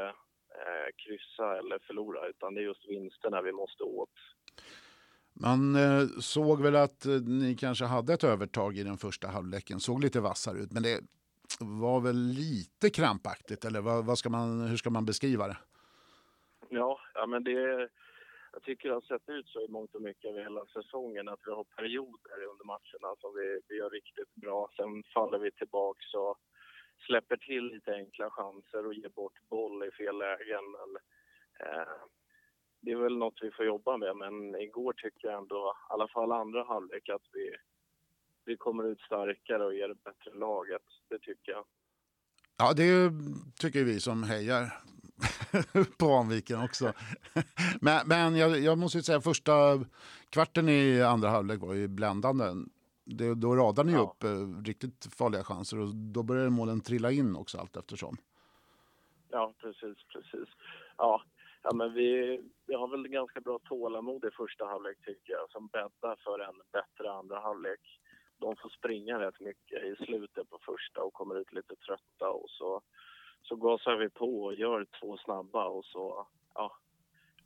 eh, 0.50 0.90
kryssa 0.96 1.58
eller 1.58 1.80
förlora 1.80 2.28
utan 2.28 2.54
det 2.54 2.62
är 2.62 2.64
just 2.64 2.90
vinsterna 2.90 3.42
vi 3.42 3.52
måste 3.52 3.84
åt. 3.84 4.10
Man 5.34 5.76
eh, 5.76 6.08
såg 6.20 6.62
väl 6.62 6.76
att 6.76 7.06
eh, 7.06 7.12
ni 7.12 7.56
kanske 7.56 7.86
hade 7.86 8.14
ett 8.14 8.24
övertag 8.24 8.78
i 8.78 8.84
den 8.84 8.98
första 8.98 9.28
halvleken, 9.28 9.80
såg 9.80 10.02
lite 10.04 10.20
vassare 10.20 10.58
ut, 10.58 10.72
men 10.72 10.84
det 10.84 11.02
var 11.60 12.00
väl 12.02 12.16
lite 12.16 12.90
krampaktigt, 12.90 13.66
eller 13.66 13.82
vad, 13.82 14.06
vad 14.06 14.18
ska 14.18 14.30
man, 14.30 14.62
hur 14.62 14.78
ska 14.78 14.90
man 14.90 15.06
beskriva 15.06 15.48
det? 15.48 15.58
Ja, 16.70 17.00
ja 17.14 17.26
men 17.26 17.44
det, 17.44 17.90
jag 18.54 18.64
tycker 18.64 18.90
det 18.90 18.96
har 18.96 19.02
sett 19.02 19.30
ut 19.30 19.48
så 19.48 19.62
i 19.62 19.68
mångt 19.68 19.96
och 19.96 20.02
mycket 20.02 20.32
över 20.32 20.44
hela 20.44 20.66
säsongen 20.66 21.28
att 21.28 21.40
vi 21.46 21.52
har 21.52 21.64
perioder 21.64 22.40
under 22.52 22.66
matcherna 22.66 23.16
som 23.22 23.32
vi, 23.36 23.60
vi 23.68 23.78
gör 23.78 23.90
riktigt 23.90 24.36
bra. 24.36 24.70
Sen 24.76 25.04
faller 25.14 25.40
vi 25.40 25.52
tillbaka 25.52 26.18
och 26.18 26.38
släpper 27.06 27.38
till 27.38 27.66
lite 27.66 27.94
enkla 27.94 28.30
chanser 28.30 28.86
och 28.86 28.94
ger 28.94 29.10
bort 29.10 29.40
boll 29.50 29.84
i 29.84 29.92
fel 29.92 30.18
lägen. 30.18 30.64
Men, 30.72 31.02
eh, 31.60 31.88
det 32.82 32.92
är 32.92 32.96
väl 32.96 33.18
något 33.18 33.40
vi 33.42 33.52
får 33.52 33.66
jobba 33.66 33.98
med, 33.98 34.18
men 34.18 34.56
igår 34.56 34.94
tycker 34.94 35.28
jag 35.28 35.38
ändå, 35.38 35.74
i 35.90 35.94
alla 35.94 36.08
fall 36.08 36.32
andra 36.32 36.64
halvlek, 36.64 37.10
att 37.10 37.28
vi, 37.34 37.56
vi 38.46 38.58
kommer 38.58 38.84
ut 38.84 39.02
starkare 39.02 39.66
och 39.66 39.74
ger 39.74 39.92
ett 39.92 40.04
bättre 40.04 40.34
laget. 40.34 40.82
Det 41.10 41.20
tycker 41.20 41.52
jag. 41.52 41.66
Ja, 42.58 42.74
det 42.74 43.12
tycker 43.60 43.84
vi 43.84 44.00
som 44.00 44.24
hejar 44.24 44.74
på 45.98 46.14
Anviken 46.14 46.64
också. 46.64 46.94
men 47.82 48.08
men 48.08 48.36
jag, 48.36 48.60
jag 48.60 48.78
måste 48.78 48.98
ju 48.98 49.04
säga 49.04 49.22
första 49.22 49.86
kvarten 50.30 50.70
i 50.70 51.02
andra 51.02 51.30
halvlek 51.30 51.60
var 51.62 51.74
ju 51.74 51.88
bländande. 51.88 52.46
Det, 53.18 53.36
då 53.36 53.56
radade 53.56 53.90
ni 53.92 53.96
Ja. 53.96 54.02
upp 54.02 54.24
eh, 54.24 54.64
riktigt 54.66 55.14
farliga 55.16 55.44
chanser 55.44 55.80
och 55.80 55.96
då 55.96 56.24
började 56.24 56.50
målen 56.50 56.82
trilla 56.82 57.12
in 57.12 57.36
också 57.36 57.58
allt 57.58 57.78
eftersom. 57.78 58.18
Ja, 59.30 59.54
precis, 59.62 59.98
precis. 60.14 60.50
Ja, 60.98 61.22
ja 61.64 61.74
men 61.74 61.94
vi, 61.94 62.42
vi 62.66 62.74
har 62.74 62.88
väl 62.88 63.08
ganska 63.08 63.42
bra 63.42 63.60
tålamod 63.60 64.26
i 64.26 64.32
första 64.32 64.66
halvlek 64.66 64.98
tycker 65.06 65.34
jag, 65.34 65.52
som 65.52 65.68
bäddar 65.68 66.16
för 66.24 66.40
en 66.40 66.62
bättre 66.72 67.12
andra 67.12 67.40
halvlek. 67.40 67.80
De 68.38 68.56
får 68.56 68.70
springa 68.70 69.20
rätt 69.20 69.40
mycket 69.40 69.84
i 69.84 69.96
slutet 70.06 70.50
på 70.50 70.58
första 70.62 71.04
och 71.04 71.14
kommer 71.14 71.36
ut 71.40 71.54
lite 71.54 71.76
trötta 71.76 72.30
och 72.30 72.50
så, 72.50 72.82
så 73.42 73.56
gasar 73.56 73.96
vi 73.96 74.10
på 74.10 74.44
och 74.44 74.54
gör 74.54 74.86
två 75.00 75.18
snabba 75.18 75.66
och 75.68 75.86
så, 75.86 76.28
ja, 76.54 76.72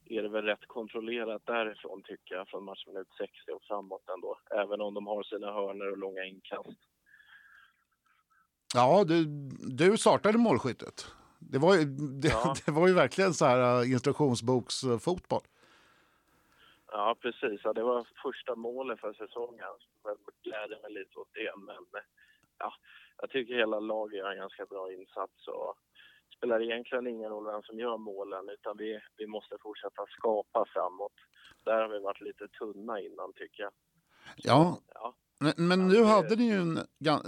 är 0.05 0.21
det 0.23 0.29
väl 0.29 0.45
rätt 0.45 0.67
kontrollerat 0.67 1.41
därifrån 1.45 2.03
tycker 2.03 2.35
jag, 2.35 2.47
från 2.47 2.63
matchminut 2.63 3.07
60 3.17 3.51
och 3.51 3.63
framåt 3.63 4.09
ändå. 4.15 4.39
Även 4.51 4.81
om 4.81 4.93
de 4.93 5.07
har 5.07 5.23
sina 5.23 5.51
hörnor 5.53 5.91
och 5.91 5.97
långa 5.97 6.23
inkast. 6.23 6.79
Ja, 8.75 9.03
du, 9.03 9.25
du 9.77 9.97
startade 9.97 10.37
målskyttet. 10.37 11.05
Det 11.39 11.57
var 11.57 11.75
ju, 11.75 11.85
det, 12.21 12.27
Ja. 12.27 12.55
det 12.65 12.71
var 12.71 12.87
ju 12.87 12.93
verkligen 12.93 13.33
så 13.33 13.45
här 13.45 13.81
eh, 13.81 13.91
instruktionsboksfotboll. 13.91 15.41
Ja, 16.91 17.15
precis. 17.21 17.61
Ja, 17.63 17.73
det 17.73 17.83
var 17.83 18.07
första 18.23 18.55
målet 18.55 18.99
för 18.99 19.13
säsongen. 19.13 19.65
Jag 20.03 20.17
gläder 20.43 20.81
mig 20.81 20.91
lite 20.93 21.19
åt 21.19 21.33
det. 21.33 21.51
Men 21.57 21.75
ja, 22.59 22.73
jag 23.17 23.29
tycker 23.29 23.55
hela 23.55 23.79
laget 23.79 24.17
gör 24.17 24.31
en 24.31 24.37
ganska 24.37 24.65
bra 24.65 24.93
insats. 24.93 25.47
Och 25.47 25.75
spelar 26.43 26.61
egentligen 26.61 27.07
ingen 27.07 27.29
roll 27.29 27.45
vem 27.45 27.61
som 27.61 27.79
gör 27.79 27.97
målen, 27.97 28.49
utan 28.49 28.77
vi, 28.77 28.99
vi 29.17 29.27
måste 29.27 29.55
fortsätta 29.61 30.05
skapa 30.09 30.65
framåt. 30.73 31.13
Där 31.65 31.81
har 31.81 31.89
vi 31.89 31.99
varit 31.99 32.21
lite 32.21 32.47
tunna 32.47 32.99
innan, 32.99 33.33
tycker 33.33 33.63
jag. 33.63 33.71
Ja, 34.37 34.77
Ja, 34.93 35.15
men, 35.39 35.67
men 35.67 35.87
nu, 35.87 36.03
hade 36.03 36.35
ni 36.35 36.43
ju 36.43 36.57
en, 36.57 36.79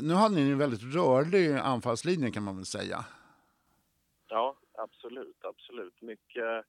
nu 0.01 0.13
hade 0.13 0.35
ni 0.35 0.51
en 0.51 0.57
väldigt 0.57 0.95
rörlig 0.95 1.57
anfallslinje 1.57 2.31
kan 2.31 2.43
man 2.43 2.55
väl 2.55 2.65
säga. 2.65 3.05
ja 4.29 4.55
absolut, 4.77 5.39
absolut. 5.41 6.01
Mycket, 6.01 6.65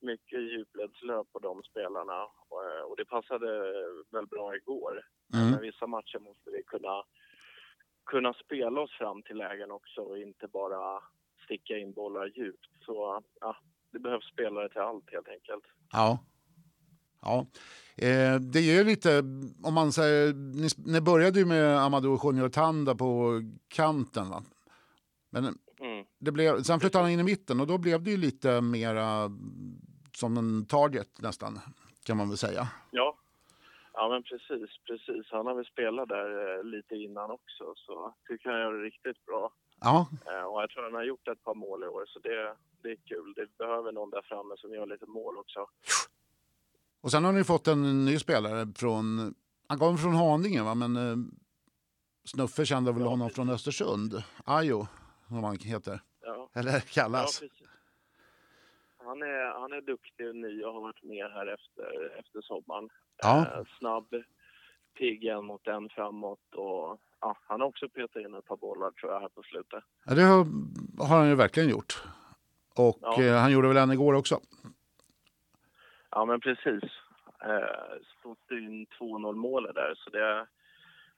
mycket 0.00 0.40
djupledslöp 0.40 1.32
på 1.32 1.38
de 1.38 1.62
spelarna. 1.62 2.24
Och, 2.48 2.64
eh, 2.64 2.82
och 2.82 2.96
det 2.96 3.04
passade 3.04 3.48
väl 4.10 4.26
bra 4.26 4.56
igår. 4.56 5.06
Mm. 5.34 5.50
Men 5.50 5.60
vissa 5.60 5.86
matcher 5.86 6.18
måste 6.18 6.50
vi 6.50 6.62
kunna, 6.62 7.04
kunna 8.06 8.32
spela 8.34 8.80
oss 8.80 8.92
fram 8.98 9.22
till 9.22 9.36
lägen 9.36 9.70
också 9.70 10.00
och 10.00 10.18
inte 10.18 10.48
bara 10.48 11.02
sticka 11.50 11.78
in 11.78 11.92
bollar 11.92 12.26
djupt. 12.26 12.66
Så 12.86 13.22
ja, 13.40 13.56
det 13.92 13.98
behövs 13.98 14.24
spelare 14.32 14.68
till 14.68 14.80
allt 14.80 15.10
helt 15.12 15.28
enkelt. 15.28 15.64
Ja. 15.92 16.18
ja. 17.22 17.46
Eh, 17.96 18.40
det 18.40 18.58
är 18.58 18.78
ju 18.78 18.84
lite, 18.84 19.18
om 19.62 19.74
man 19.74 19.92
säger, 19.92 20.34
ni, 20.34 20.68
ni 20.92 21.00
började 21.00 21.38
ju 21.38 21.46
med 21.46 21.78
Amadou 21.78 22.18
Junior 22.24 22.48
Tanda 22.48 22.94
på 22.94 23.40
kanten 23.68 24.30
va? 24.30 24.42
Men 25.30 25.58
Mm. 25.80 26.04
det 26.18 26.32
blev, 26.32 26.62
sen 26.62 26.80
flyttade 26.80 27.04
han 27.04 27.12
in 27.12 27.20
i 27.20 27.22
mitten 27.22 27.60
och 27.60 27.66
då 27.66 27.78
blev 27.78 28.02
det 28.02 28.10
ju 28.10 28.16
lite 28.16 28.60
mera 28.60 29.30
som 30.12 30.36
en 30.36 30.66
target 30.66 31.20
nästan, 31.22 31.58
kan 32.06 32.16
man 32.16 32.28
väl 32.28 32.38
säga. 32.38 32.68
Ja. 32.90 33.16
ja, 33.92 34.08
men 34.08 34.22
precis, 34.22 34.70
precis. 34.86 35.26
Han 35.30 35.46
har 35.46 35.54
väl 35.54 35.64
spelat 35.64 36.08
där 36.08 36.58
eh, 36.58 36.64
lite 36.64 36.94
innan 36.94 37.30
också 37.30 37.74
så 37.76 38.14
tycker 38.28 38.50
han 38.50 38.60
gör 38.60 38.72
det 38.72 38.84
riktigt 38.84 39.26
bra. 39.26 39.52
Ja, 39.80 40.06
Eh, 40.26 40.42
och 40.42 40.62
jag 40.62 40.70
tror 40.70 40.82
han 40.82 40.94
har 40.94 41.02
gjort 41.04 41.28
ett 41.28 41.44
par 41.44 41.54
mål 41.54 41.84
i 41.84 41.86
år 41.86 42.04
så 42.06 42.18
det, 42.18 42.56
det 42.82 42.90
är 42.90 42.96
kul. 42.96 43.32
Det 43.36 43.56
behöver 43.58 43.92
någon 43.92 44.10
där 44.10 44.22
framme 44.22 44.54
som 44.56 44.74
gör 44.74 44.86
lite 44.86 45.06
mål 45.06 45.38
också. 45.38 45.66
och 47.00 47.10
sen 47.10 47.24
har 47.24 47.32
ni 47.32 47.44
fått 47.44 47.68
en 47.68 48.04
ny 48.04 48.18
spelare 48.18 48.66
från, 48.76 49.34
han 49.68 49.78
kommer 49.78 49.98
från 49.98 50.14
Haninge 50.14 50.62
va, 50.62 50.74
men 50.74 50.96
eh, 50.96 51.16
Snuffe 52.24 52.66
kände 52.66 52.92
väl 52.92 53.02
Ja, 53.02 53.08
honom 53.08 53.28
precis. 53.28 53.36
från 53.36 53.50
Östersund, 53.50 54.22
Ajo, 54.44 54.86
som 55.28 55.44
han 55.44 55.58
heter, 55.58 56.00
Ja. 56.22 56.50
eller 56.54 56.72
Ja, 56.72 56.80
kallas. 56.92 57.40
precis. 57.40 57.66
Han 58.98 59.22
är, 59.22 59.60
han 59.60 59.72
är 59.72 59.80
duktig 59.80 60.28
och 60.28 60.36
ny 60.36 60.62
och 60.64 60.72
har 60.74 60.80
varit 60.80 61.02
med 61.02 61.30
här 61.32 61.46
efter, 61.46 62.18
efter 62.18 62.40
sommaren. 62.40 62.88
Ja. 63.16 63.38
Eh, 63.40 63.64
snabb, 63.78 64.08
pigg 64.98 65.24
en 65.24 65.44
mot 65.44 65.66
en 65.66 65.88
framåt 65.88 66.54
och 66.54 67.00
ja, 67.20 67.36
han 67.48 67.60
har 67.60 67.68
också 67.68 67.88
petat 67.88 68.16
in 68.22 68.34
ett 68.34 68.46
par 68.46 68.56
bollar 68.56 68.90
tror 68.90 69.12
jag 69.12 69.20
här 69.20 69.28
på 69.28 69.42
slutet. 69.42 69.84
Ja, 70.06 70.14
det 70.14 70.22
har, 70.22 70.46
har 71.08 71.18
han 71.18 71.28
ju 71.28 71.34
verkligen 71.34 71.68
gjort. 71.68 72.02
Och 72.76 72.98
Ja. 73.00 73.22
eh, 73.22 73.36
han 73.36 73.52
gjorde 73.52 73.68
väl 73.68 73.76
en 73.76 73.92
igår 73.92 74.14
också. 74.14 74.40
Ja 76.10 76.24
men 76.24 76.40
precis. 76.40 76.82
Eh, 77.44 78.02
stått 78.18 78.50
in 78.50 78.86
2-0 79.00 79.34
målet 79.34 79.74
där 79.74 79.94
så 79.96 80.10
det, 80.10 80.46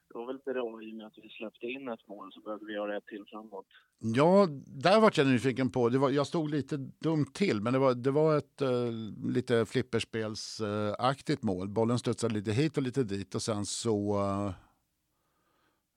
det 0.08 0.18
var 0.18 0.26
väl 0.26 0.38
bra 0.38 0.82
i 0.82 0.92
och 0.92 0.96
med 0.96 1.06
att 1.06 1.18
vi 1.22 1.28
släppte 1.28 1.66
in 1.66 1.88
ett 1.88 2.08
mål 2.08 2.32
så 2.32 2.40
behövde 2.40 2.66
vi 2.66 2.72
göra 2.72 2.96
ett 2.96 3.06
till 3.06 3.24
framåt. 3.30 3.66
Ja, 3.98 4.46
där 4.66 5.00
vart 5.00 5.16
jag 5.18 5.26
nyfiken 5.26 5.70
på. 5.70 5.88
Det 5.88 5.98
var, 5.98 6.10
jag 6.10 6.26
stod 6.26 6.50
lite 6.50 6.76
dumt 6.76 7.26
till, 7.26 7.60
men 7.60 7.72
det 7.72 7.78
var, 7.78 7.94
det 7.94 8.10
var 8.10 8.36
ett 8.38 8.60
eh, 8.62 8.90
lite 9.24 9.66
flipperspelsaktigt 9.66 11.42
mål. 11.42 11.68
Bollen 11.68 11.98
studsade 11.98 12.34
lite 12.34 12.52
hit 12.52 12.76
och 12.76 12.82
lite 12.82 13.02
dit 13.02 13.34
och 13.34 13.42
sen 13.42 13.64
så 13.66 14.20
eh, 14.20 14.52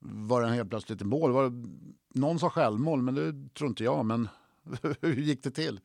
var 0.06 0.42
den 0.42 0.54
helt 0.54 0.70
plötsligt 0.70 1.02
i 1.02 1.06
mål. 1.06 1.32
Var, 1.32 1.52
någon 2.20 2.40
sa 2.40 2.50
självmål, 2.50 3.02
men 3.02 3.16
det 3.16 3.54
tror 3.54 3.68
inte 3.70 3.84
jag. 3.84 4.06
Men 4.06 4.28
hur 5.02 5.14
gick 5.14 5.44
det 5.44 5.52
till? 5.52 5.80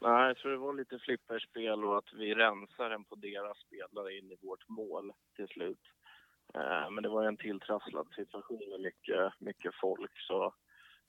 Nej, 0.00 0.26
jag 0.26 0.36
tror 0.36 0.52
det 0.52 0.58
var 0.58 0.74
lite 0.74 0.98
flipperspel 0.98 1.84
och 1.84 1.98
att 1.98 2.12
vi 2.14 2.34
rensar 2.34 2.90
den 2.90 3.04
på 3.04 3.14
deras 3.14 3.58
spelare 3.58 4.18
in 4.18 4.32
i 4.32 4.36
vårt 4.46 4.68
mål 4.68 5.12
till 5.36 5.48
slut. 5.48 5.80
Eh, 6.54 6.90
Men 6.90 7.02
det 7.02 7.08
var 7.08 7.24
en 7.24 7.36
tilltrasslad 7.36 8.06
situation 8.16 8.62
med 8.70 8.80
mycket, 8.80 9.32
mycket 9.40 9.74
folk. 9.80 10.10
Så 10.28 10.54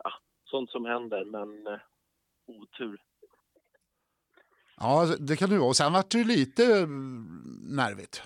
ja, 0.04 0.12
sånt 0.46 0.70
som 0.72 0.86
händer, 0.86 1.26
men 1.26 1.68
eh, 1.68 1.80
otur. 2.46 3.02
Ja, 4.78 5.16
det 5.20 5.36
kan 5.36 5.50
det 5.50 5.58
vara. 5.58 5.68
Och 5.70 5.76
sen 5.76 5.94
vart 5.94 6.12
det 6.12 6.24
lite 6.24 6.64
eh, 6.80 6.88
nervigt. 7.70 8.24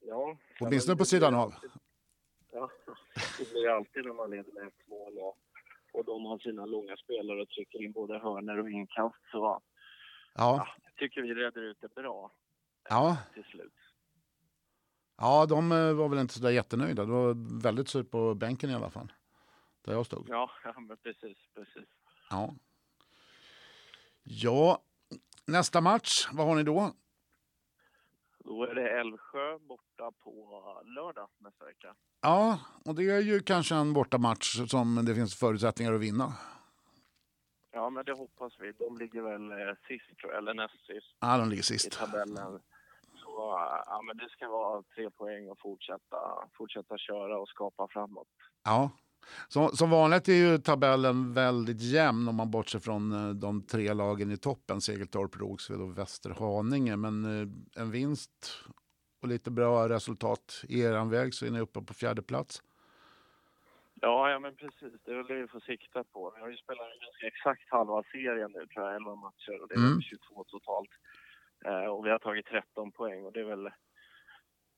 Ja, 0.00 0.36
Åtminstone 0.60 0.96
på 0.96 1.02
det 1.02 1.08
sidan 1.08 1.34
av. 1.34 1.54
det 3.38 3.50
blir 3.52 3.68
alltid 3.68 4.04
när 4.04 4.12
man 4.12 4.30
leder 4.30 4.52
med 4.52 4.66
ett 4.66 4.88
mål 4.88 5.18
och, 5.18 5.38
och 5.92 6.04
de 6.04 6.24
har 6.24 6.38
sina 6.38 6.66
långa 6.66 6.96
spelare 6.96 7.42
och 7.42 7.48
trycker 7.48 7.82
in 7.84 7.92
både 7.92 8.18
hörnor 8.18 8.58
och 8.58 8.70
inkast. 8.70 9.16
Så 9.30 9.62
Ja, 10.34 10.56
ja, 10.66 10.68
tycker 10.98 11.22
vi 11.22 11.34
reder 11.34 11.62
ut 11.62 11.80
det 11.80 11.94
bra 11.94 12.32
ja. 12.88 13.16
till 13.34 13.44
slut. 13.44 13.72
ja 15.16 15.46
de 15.46 15.72
eh, 15.72 15.92
var 15.94 16.08
väl 16.08 16.18
inte 16.18 16.34
så 16.34 16.42
där 16.42 16.50
jättenöjda. 16.50 17.04
Det 17.04 17.12
var 17.12 17.62
väldigt 17.62 17.88
surt 17.88 18.10
på 18.10 18.34
bänken 18.34 18.70
i 18.70 18.74
alla 18.74 18.90
fall. 18.90 19.12
Där 19.84 19.92
jag 19.92 20.06
stod. 20.06 20.26
Ja, 20.28 20.50
ja 20.64 20.80
men 20.80 20.96
precis, 20.96 21.38
precis. 21.54 21.88
Ja. 22.30 22.54
Ja, 24.22 24.82
nästa 25.46 25.80
match, 25.80 26.28
vad 26.32 26.46
har 26.46 26.54
ni 26.56 26.62
då? 26.62 26.92
Då 28.44 28.64
är 28.64 28.74
det 28.74 28.90
Älvsjö 29.00 29.58
borta 29.58 30.10
på 30.24 30.32
lördag 30.84 31.28
nästa 31.38 31.64
vecka. 31.64 31.94
Ja, 32.20 32.58
och 32.84 32.94
det 32.94 33.10
är 33.10 33.20
ju 33.20 33.40
kanske 33.40 33.74
en 33.74 33.92
bortamatch 33.92 34.60
som 34.68 35.04
det 35.06 35.14
finns 35.14 35.34
förutsättningar 35.34 35.92
att 35.92 36.00
vinna. 36.00 36.32
Ja, 37.70 37.90
men 37.90 38.04
det 38.04 38.12
hoppas 38.12 38.52
vi. 38.60 38.72
De 38.72 38.98
ligger 38.98 39.22
väl 39.22 39.50
eh, 39.50 39.74
sist, 39.88 40.18
tror 40.20 40.32
jag, 40.32 40.38
eller 40.38 40.54
näst 40.54 40.86
sist 40.86 41.16
Ja, 41.20 41.38
de 41.38 41.48
ligger 41.48 41.60
i 41.60 41.64
sist. 41.64 41.92
tabellen. 41.98 42.60
Så 43.14 43.58
ja, 43.86 44.00
men 44.06 44.16
det 44.16 44.28
ska 44.28 44.48
vara 44.48 44.82
tre 44.94 45.10
poäng 45.10 45.50
och 45.50 45.58
fortsätta, 45.60 46.48
fortsätta 46.56 46.98
köra 46.98 47.38
och 47.38 47.48
skapa 47.48 47.88
framåt. 47.88 48.28
Ja. 48.64 48.90
Som, 49.48 49.68
som 49.68 49.90
vanligt 49.90 50.28
är 50.28 50.32
ju 50.32 50.58
tabellen 50.58 51.32
väldigt 51.32 51.80
jämn 51.80 52.28
om 52.28 52.34
man 52.36 52.50
bortser 52.50 52.78
från 52.78 53.12
eh, 53.12 53.34
de 53.34 53.66
tre 53.66 53.92
lagen 53.92 54.30
i 54.30 54.36
toppen, 54.36 54.80
Segeltorp, 54.80 55.36
Rågsved 55.36 55.80
och 55.80 55.98
Västerhaninge. 55.98 56.96
Men 56.96 57.24
eh, 57.24 57.82
en 57.82 57.90
vinst 57.90 58.64
och 59.22 59.28
lite 59.28 59.50
bra 59.50 59.88
resultat 59.88 60.64
i 60.68 60.80
er 60.80 61.04
väg 61.10 61.34
så 61.34 61.46
är 61.46 61.50
ni 61.50 61.60
uppe 61.60 61.82
på 61.82 61.94
fjärde 61.94 62.22
plats. 62.22 62.62
Ja, 64.00 64.30
ja, 64.30 64.38
men 64.38 64.56
precis. 64.56 64.92
Det 65.04 65.10
är 65.10 65.16
väl 65.16 65.26
det 65.26 65.34
vi 65.34 65.48
får 65.48 65.60
sikta 65.60 66.04
på. 66.04 66.32
Vi 66.36 66.40
har 66.40 66.48
ju 66.50 66.56
spelat 66.56 67.00
ganska 67.00 67.26
exakt 67.26 67.70
halva 67.70 68.02
serien 68.12 68.50
nu, 68.52 68.66
tror 68.66 68.86
jag, 68.86 68.96
11 68.96 69.14
matcher 69.14 69.62
och 69.62 69.68
det 69.68 69.74
är 69.74 69.78
Mm. 69.78 69.92
väl 69.92 70.02
22 70.02 70.44
totalt. 70.44 70.90
Eh, 71.64 71.84
och 71.92 72.06
vi 72.06 72.10
har 72.10 72.18
tagit 72.18 72.46
13 72.46 72.92
poäng 72.92 73.24
och 73.24 73.32
det 73.32 73.40
är 73.40 73.44
väl, 73.44 73.70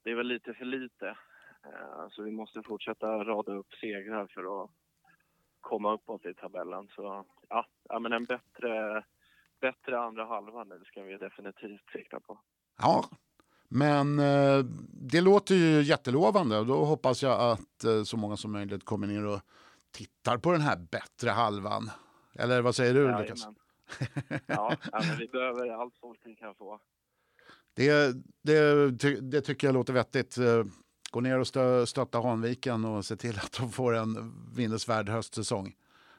det 0.04 0.10
är 0.10 0.14
väl 0.14 0.26
lite 0.26 0.54
för 0.54 0.64
lite. 0.64 1.16
Eh, 1.64 2.08
så 2.10 2.22
vi 2.22 2.30
måste 2.30 2.62
fortsätta 2.62 3.24
rada 3.24 3.52
upp 3.52 3.74
segrar 3.74 4.26
för 4.26 4.64
att, 4.64 4.70
komma 5.64 5.92
uppåt 5.92 6.26
i 6.26 6.34
tabellen. 6.34 6.88
Så 6.96 7.24
ja, 7.48 7.66
ja 7.88 7.98
men 7.98 8.12
en 8.12 8.24
bättre, 8.24 9.04
bättre 9.60 9.98
andra 9.98 10.24
halva 10.24 10.64
nu 10.64 10.82
ska 10.84 11.02
vi 11.02 11.16
definitivt 11.16 11.90
sikta 11.92 12.20
på. 12.20 12.40
Ja, 12.78 13.04
men 13.68 14.18
eh, 14.18 14.64
det 14.92 15.20
låter 15.20 15.54
ju 15.54 15.82
jättelovande 15.82 16.58
och 16.58 16.66
då 16.66 16.84
hoppas 16.84 17.22
jag 17.22 17.40
att 17.40 17.84
eh, 17.84 18.02
så 18.02 18.16
många 18.16 18.36
som 18.36 18.52
möjligt 18.52 18.84
kommer 18.84 19.06
ner 19.06 19.26
och 19.26 19.40
tittar 19.90 20.38
på 20.38 20.52
den 20.52 20.60
här 20.60 20.76
bättre 20.90 21.30
halvan. 21.30 21.90
Eller 22.38 22.62
vad 22.62 22.74
säger 22.74 22.94
du 22.94 23.06
Lukas? 23.06 23.46
Ja, 24.46 24.76
ja, 24.92 25.00
men 25.08 25.18
vi 25.18 25.28
behöver 25.28 25.68
allt 25.68 25.96
folk 26.00 26.20
vi 26.24 26.36
kan 26.36 26.54
få. 26.54 26.80
Det, 27.74 28.16
det, 28.42 28.90
det 29.20 29.40
tycker 29.40 29.66
jag 29.66 29.74
låter 29.74 29.92
vettigt. 29.92 30.38
Gå 31.14 31.20
ner 31.20 31.38
och 31.38 31.46
stö, 31.46 31.86
stötta 31.86 32.20
Hanviken 32.20 32.84
och 32.84 33.04
se 33.04 33.16
till 33.16 33.38
att 33.38 33.52
de 33.52 33.72
får 33.72 33.94
en 33.94 34.34
minnesvärd 34.56 35.08
höstsäsong. 35.08 35.74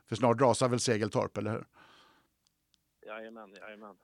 För 0.09 0.15
snart 0.15 0.41
rasar 0.41 0.69
väl 0.69 0.79
Segeltorp, 0.79 1.37
eller 1.37 1.51
hur? 1.51 1.65
Jajamän, 3.07 3.49
jajamän. 3.61 3.95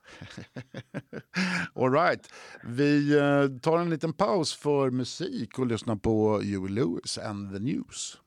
All 1.75 1.91
right. 1.91 2.33
Vi 2.63 3.17
eh, 3.17 3.59
tar 3.59 3.79
en 3.79 3.89
liten 3.89 4.13
paus 4.13 4.53
för 4.53 4.89
musik 4.89 5.59
och 5.59 5.67
lyssnar 5.67 5.95
på 5.95 6.37
Huey 6.37 6.69
Lewis 6.69 7.17
and 7.17 7.53
the 7.53 7.59
News. 7.59 8.20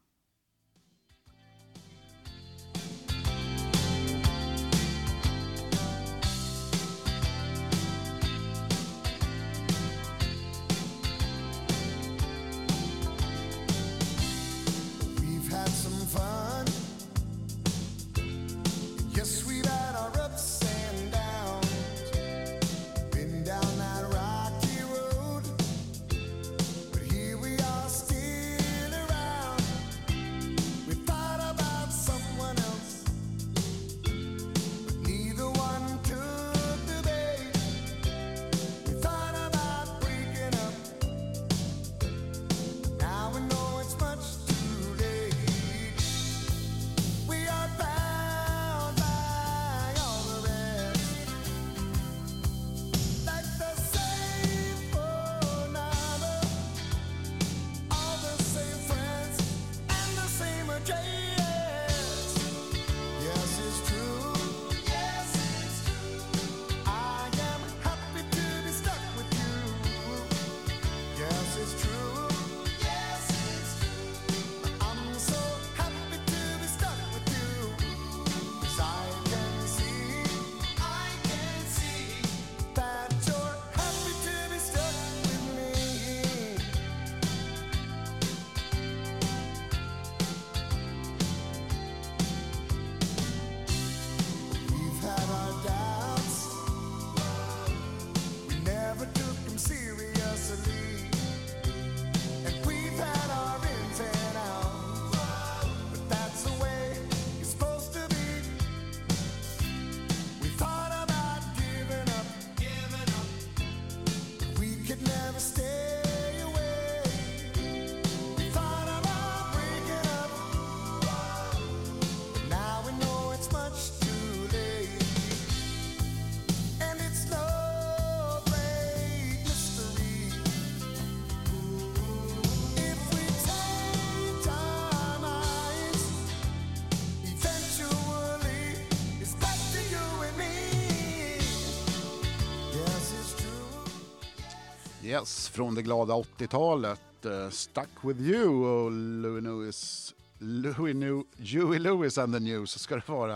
Yes, 145.15 145.49
från 145.49 145.75
det 145.75 145.83
glada 145.83 146.15
80-talet. 146.15 147.27
Uh, 147.27 147.49
Stuck 147.51 148.05
with 148.05 148.21
you 148.21 148.67
och 148.67 148.91
Louis 148.91 149.45
Lewis, 149.45 150.15
Louis 150.39 150.95
New, 150.95 151.23
Huey 151.39 151.79
Lewis 151.79 152.19
and 152.19 152.35
the 152.35 152.41
News 152.41 152.79
ska 152.79 152.97
det 152.97 153.09
vara. 153.09 153.35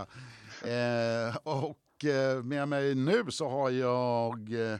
Eh, 0.64 1.36
och 1.42 2.04
eh, 2.04 2.42
med 2.42 2.68
mig 2.68 2.94
nu 2.94 3.30
så 3.30 3.48
har 3.48 3.70
jag 3.70 4.52
eh, 4.52 4.78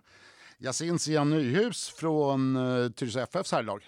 Yasin 0.58 0.98
Sian 0.98 1.30
Nyhus 1.30 1.88
från 1.88 2.56
eh, 2.56 2.90
Tyresö 2.90 3.22
FFs 3.22 3.52
herrlag. 3.52 3.84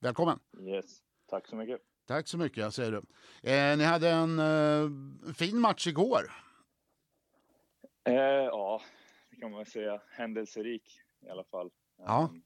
Välkommen! 0.00 0.38
Yes, 0.60 0.84
tack 1.30 1.46
så 1.46 1.56
mycket. 1.56 1.80
Tack 2.06 2.28
så 2.28 2.38
mycket, 2.38 2.74
säger 2.74 2.92
du. 2.92 3.02
Eh, 3.50 3.76
ni 3.76 3.84
hade 3.84 4.10
en 4.10 4.38
eh, 4.38 5.34
fin 5.34 5.60
match 5.60 5.86
igår. 5.86 6.32
Eh, 8.04 8.14
ja, 8.14 8.82
det 9.30 9.36
kan 9.36 9.50
man 9.50 9.66
säga. 9.66 10.00
Händelserik 10.10 11.00
i 11.26 11.28
alla 11.28 11.44
fall. 11.44 11.70
Ja. 11.98 12.28
Ehm, 12.32 12.42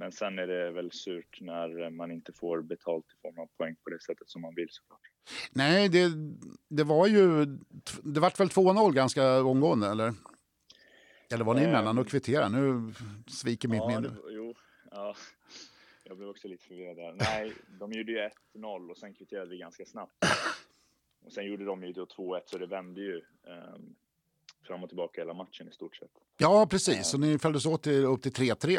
Men 0.00 0.12
sen 0.12 0.38
är 0.38 0.46
det 0.46 0.70
väl 0.70 0.92
surt 0.92 1.40
när 1.40 1.90
man 1.90 2.10
inte 2.10 2.32
får 2.32 2.62
betalt 2.62 3.04
i 3.04 3.20
form 3.22 3.38
av 3.38 3.46
poäng 3.46 3.76
på 3.84 3.90
det 3.90 4.02
sättet 4.02 4.28
som 4.28 4.42
man 4.42 4.54
vill 4.54 4.68
såklart. 4.70 5.00
Nej, 5.52 5.88
det, 5.88 6.10
det 6.68 6.84
var 6.84 7.06
ju... 7.06 7.44
Det 8.02 8.20
vart 8.20 8.40
väl 8.40 8.48
2-0 8.48 8.92
ganska 8.92 9.42
omgående, 9.42 9.88
eller? 9.88 10.14
Eller 11.32 11.44
var 11.44 11.54
ni 11.54 11.62
Eh, 11.62 11.68
emellan 11.68 11.98
och 11.98 12.08
kvitterade? 12.08 12.60
Nu 12.60 12.94
sviker 13.26 13.68
mitt 13.68 13.78
ja, 13.78 13.88
minne. 13.88 14.00
det, 14.00 14.16
jo, 14.28 14.54
ja. 14.90 15.14
Jag 16.04 16.16
blev 16.16 16.28
också 16.28 16.48
lite 16.48 16.64
förvirrad 16.64 16.96
där. 16.96 17.14
Nej, 17.18 17.52
de 17.80 17.92
gjorde 17.92 18.12
ju 18.12 18.28
1-0 18.54 18.90
och 18.90 18.98
sen 18.98 19.14
kvitterade 19.14 19.50
vi 19.50 19.58
ganska 19.58 19.84
snabbt. 19.84 20.24
Och 21.24 21.32
sen 21.32 21.46
gjorde 21.46 21.64
de 21.64 21.82
ju 21.84 21.92
då 21.92 22.04
2-1 22.04 22.40
så 22.46 22.58
det 22.58 22.66
vände 22.66 23.00
ju 23.00 23.16
ehm, 23.46 23.94
fram 24.66 24.82
och 24.82 24.88
tillbaka 24.88 25.20
hela 25.20 25.34
matchen 25.34 25.68
i 25.68 25.72
stort 25.72 25.96
sett. 25.96 26.10
Ja, 26.38 26.66
precis. 26.70 27.06
Så 27.06 27.18
ni 27.18 27.38
följdes 27.38 27.66
åt 27.66 27.82
till, 27.82 28.04
upp 28.04 28.22
till 28.22 28.32
3-3. 28.32 28.78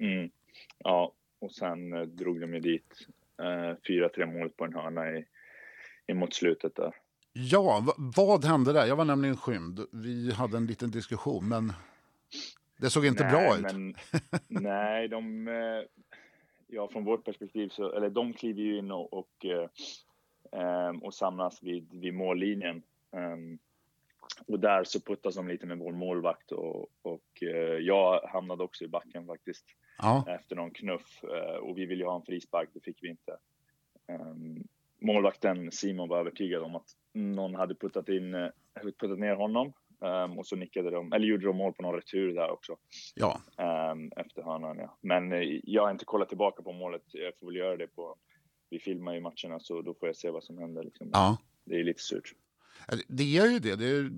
Mm. 0.00 0.30
Ja, 0.78 1.12
och 1.38 1.52
sen 1.52 1.92
eh, 1.92 2.02
drog 2.02 2.40
de 2.40 2.54
ju 2.54 2.60
dit 2.60 3.06
eh, 3.38 3.76
4-3 3.88 4.38
mål 4.38 4.50
på 4.50 4.64
en 4.64 4.74
hörna 4.74 5.10
i, 5.10 5.24
i 6.06 6.14
mot 6.14 6.34
slutet 6.34 6.76
där. 6.76 6.94
Ja, 7.32 7.94
vad 8.16 8.44
hände 8.44 8.72
där? 8.72 8.86
Jag 8.86 8.96
var 8.96 9.04
nämligen 9.04 9.36
skymd. 9.36 9.80
Vi 9.92 10.32
hade 10.32 10.56
en 10.56 10.66
liten 10.66 10.90
diskussion, 10.90 11.48
men 11.48 11.72
det 12.76 12.90
såg 12.90 13.06
inte 13.06 13.24
bra 13.24 13.56
ut. 13.56 13.62
Men, 13.62 13.94
nej, 14.62 15.08
de... 15.08 15.48
eh, 15.48 15.82
Ja, 16.72 16.88
från 16.88 17.04
vårt 17.04 17.24
perspektiv 17.24 17.68
så... 17.68 17.92
Eller 17.92 18.10
de 18.10 18.32
kliver 18.32 18.62
ju 18.62 18.78
in 18.78 18.90
och, 18.90 19.12
och, 19.12 19.44
eh, 19.44 19.68
ehm, 20.52 21.02
och 21.02 21.14
samlas 21.14 21.62
vid, 21.62 21.92
vid 21.92 22.14
mållinjen. 22.14 22.82
Ehm, 23.12 23.58
och 24.46 24.60
där 24.60 24.84
så 24.84 25.00
puttas 25.00 25.34
de 25.34 25.48
lite 25.48 25.66
med 25.66 25.78
vår 25.78 25.92
målvakt 25.92 26.52
och, 26.52 26.90
och 27.02 27.42
eh, 27.42 27.78
jag 27.78 28.20
hamnade 28.20 28.62
också 28.64 28.84
i 28.84 28.88
backen 28.88 29.26
faktiskt 29.26 29.64
Ja, 30.02 30.24
efter 30.28 30.56
någon 30.56 30.70
knuff 30.70 31.24
eh, 31.24 31.56
och 31.56 31.78
vi 31.78 31.86
ville 31.86 32.04
ju 32.04 32.08
ha 32.08 32.16
en 32.16 32.26
frispark, 32.26 32.68
det 32.72 32.80
fick 32.80 33.02
vi 33.02 33.08
inte. 33.08 33.36
Ehm, 34.08 34.64
målvakten 35.00 35.72
Simon 35.72 36.08
var 36.08 36.20
övertygad 36.20 36.62
om 36.62 36.76
att 36.76 36.88
någon 37.12 37.54
hade 37.54 37.74
puttat, 37.74 38.08
in, 38.08 38.34
eh, 38.34 38.48
puttat 39.00 39.18
ner 39.18 39.34
honom 39.34 39.72
ehm, 40.04 40.38
och 40.38 40.46
så 40.46 40.56
nickade 40.56 40.90
de, 40.90 41.12
eller 41.12 41.26
gjorde 41.26 41.46
de 41.46 41.56
mål 41.56 41.72
på 41.72 41.82
någon 41.82 41.94
retur 41.94 42.34
där 42.34 42.50
också 42.50 42.76
ja. 43.14 43.40
ehm, 43.56 44.12
efter 44.16 44.42
hörnan. 44.42 44.78
Ja. 44.78 44.98
Men 45.00 45.32
eh, 45.32 45.60
jag 45.64 45.82
har 45.82 45.90
inte 45.90 46.04
kollat 46.04 46.28
tillbaka 46.28 46.62
på 46.62 46.72
målet, 46.72 47.02
jag 47.12 47.32
får 47.40 47.46
väl 47.46 47.56
göra 47.56 47.76
det 47.76 47.86
på 47.86 48.16
vi 48.70 48.78
filmar 48.78 49.14
ju 49.14 49.20
matcherna 49.20 49.60
så 49.60 49.82
då 49.82 49.94
får 49.94 50.08
jag 50.08 50.16
se 50.16 50.30
vad 50.30 50.44
som 50.44 50.58
händer. 50.58 50.84
Liksom. 50.84 51.10
ja. 51.12 51.38
det 51.64 51.80
är 51.80 51.84
lite 51.84 52.02
surt. 52.02 52.34
Ja, 52.88 52.96
det- 53.08 53.36
är 53.38 53.46
ju 53.46 53.58
det. 53.58 53.76
Det 53.76 54.10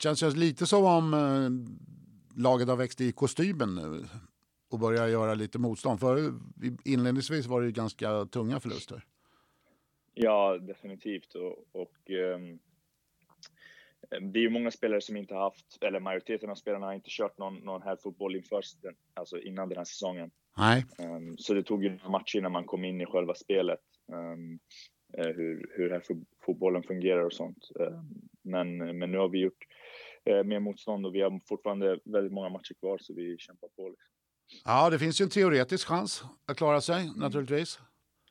känns 0.00 0.36
lite 0.36 0.66
som 0.66 0.84
om 0.84 1.66
laget 2.36 2.68
har 2.68 2.76
växt 2.76 3.00
i 3.00 3.12
kostymen 3.12 3.74
nu 3.74 4.04
och 4.70 4.78
börjar 4.78 5.08
göra 5.08 5.34
lite 5.34 5.58
motstånd. 5.58 6.00
För 6.00 6.32
inledningsvis 6.84 7.46
var 7.46 7.60
det 7.60 7.66
ju 7.66 7.72
ganska 7.72 8.24
tunga 8.24 8.60
förluster. 8.60 9.04
Ja, 10.14 10.58
definitivt. 10.58 11.34
Och, 11.34 11.66
och 11.82 12.10
ehm, 12.10 12.58
det 14.32 14.38
är 14.38 14.42
ju 14.42 14.50
många 14.50 14.70
spelare 14.70 15.00
som 15.00 15.16
inte 15.16 15.34
har 15.34 15.40
haft, 15.42 15.78
eller 15.82 16.00
majoriteten 16.00 16.50
av 16.50 16.54
spelarna 16.54 16.86
har 16.86 16.92
inte 16.94 17.10
kört 17.10 17.38
någon, 17.38 17.54
någon 17.56 17.82
här 17.82 17.96
fotboll 17.96 18.36
inför, 18.36 18.62
den, 18.82 18.94
alltså 19.14 19.38
innan 19.40 19.68
den 19.68 19.78
här 19.78 19.84
säsongen. 19.84 20.30
Nej, 20.58 20.84
Ehm, 20.98 21.36
så 21.38 21.54
det 21.54 21.62
tog 21.62 21.84
ju 21.84 21.90
några 21.90 22.08
matcher 22.08 22.38
innan 22.38 22.52
man 22.52 22.64
kom 22.64 22.84
in 22.84 23.00
i 23.00 23.06
själva 23.06 23.34
spelet. 23.34 23.80
eh, 24.12 25.26
hur, 25.26 25.70
hur 25.76 25.90
här 25.90 26.00
fo- 26.00 26.24
fotbollen 26.46 26.82
fungerar 26.82 27.22
och 27.24 27.32
sånt. 27.32 27.68
Men, 28.42 28.76
men 28.98 29.10
nu 29.10 29.18
har 29.18 29.28
vi 29.28 29.38
gjort 29.38 29.64
eh, 30.24 30.44
mer 30.44 30.60
motstånd 30.60 31.06
och 31.06 31.14
vi 31.14 31.20
har 31.20 31.40
fortfarande 31.48 31.98
väldigt 32.04 32.32
många 32.32 32.48
matcher 32.48 32.74
kvar 32.74 32.98
så 32.98 33.14
vi 33.14 33.38
kämpar 33.38 33.68
på. 33.68 33.88
Liksom. 33.88 34.13
Ja, 34.64 34.90
det 34.90 34.98
finns 34.98 35.20
ju 35.20 35.22
en 35.22 35.30
teoretisk 35.30 35.86
chans 35.88 36.24
att 36.46 36.56
klara 36.56 36.80
sig 36.80 37.10
naturligtvis. 37.16 37.78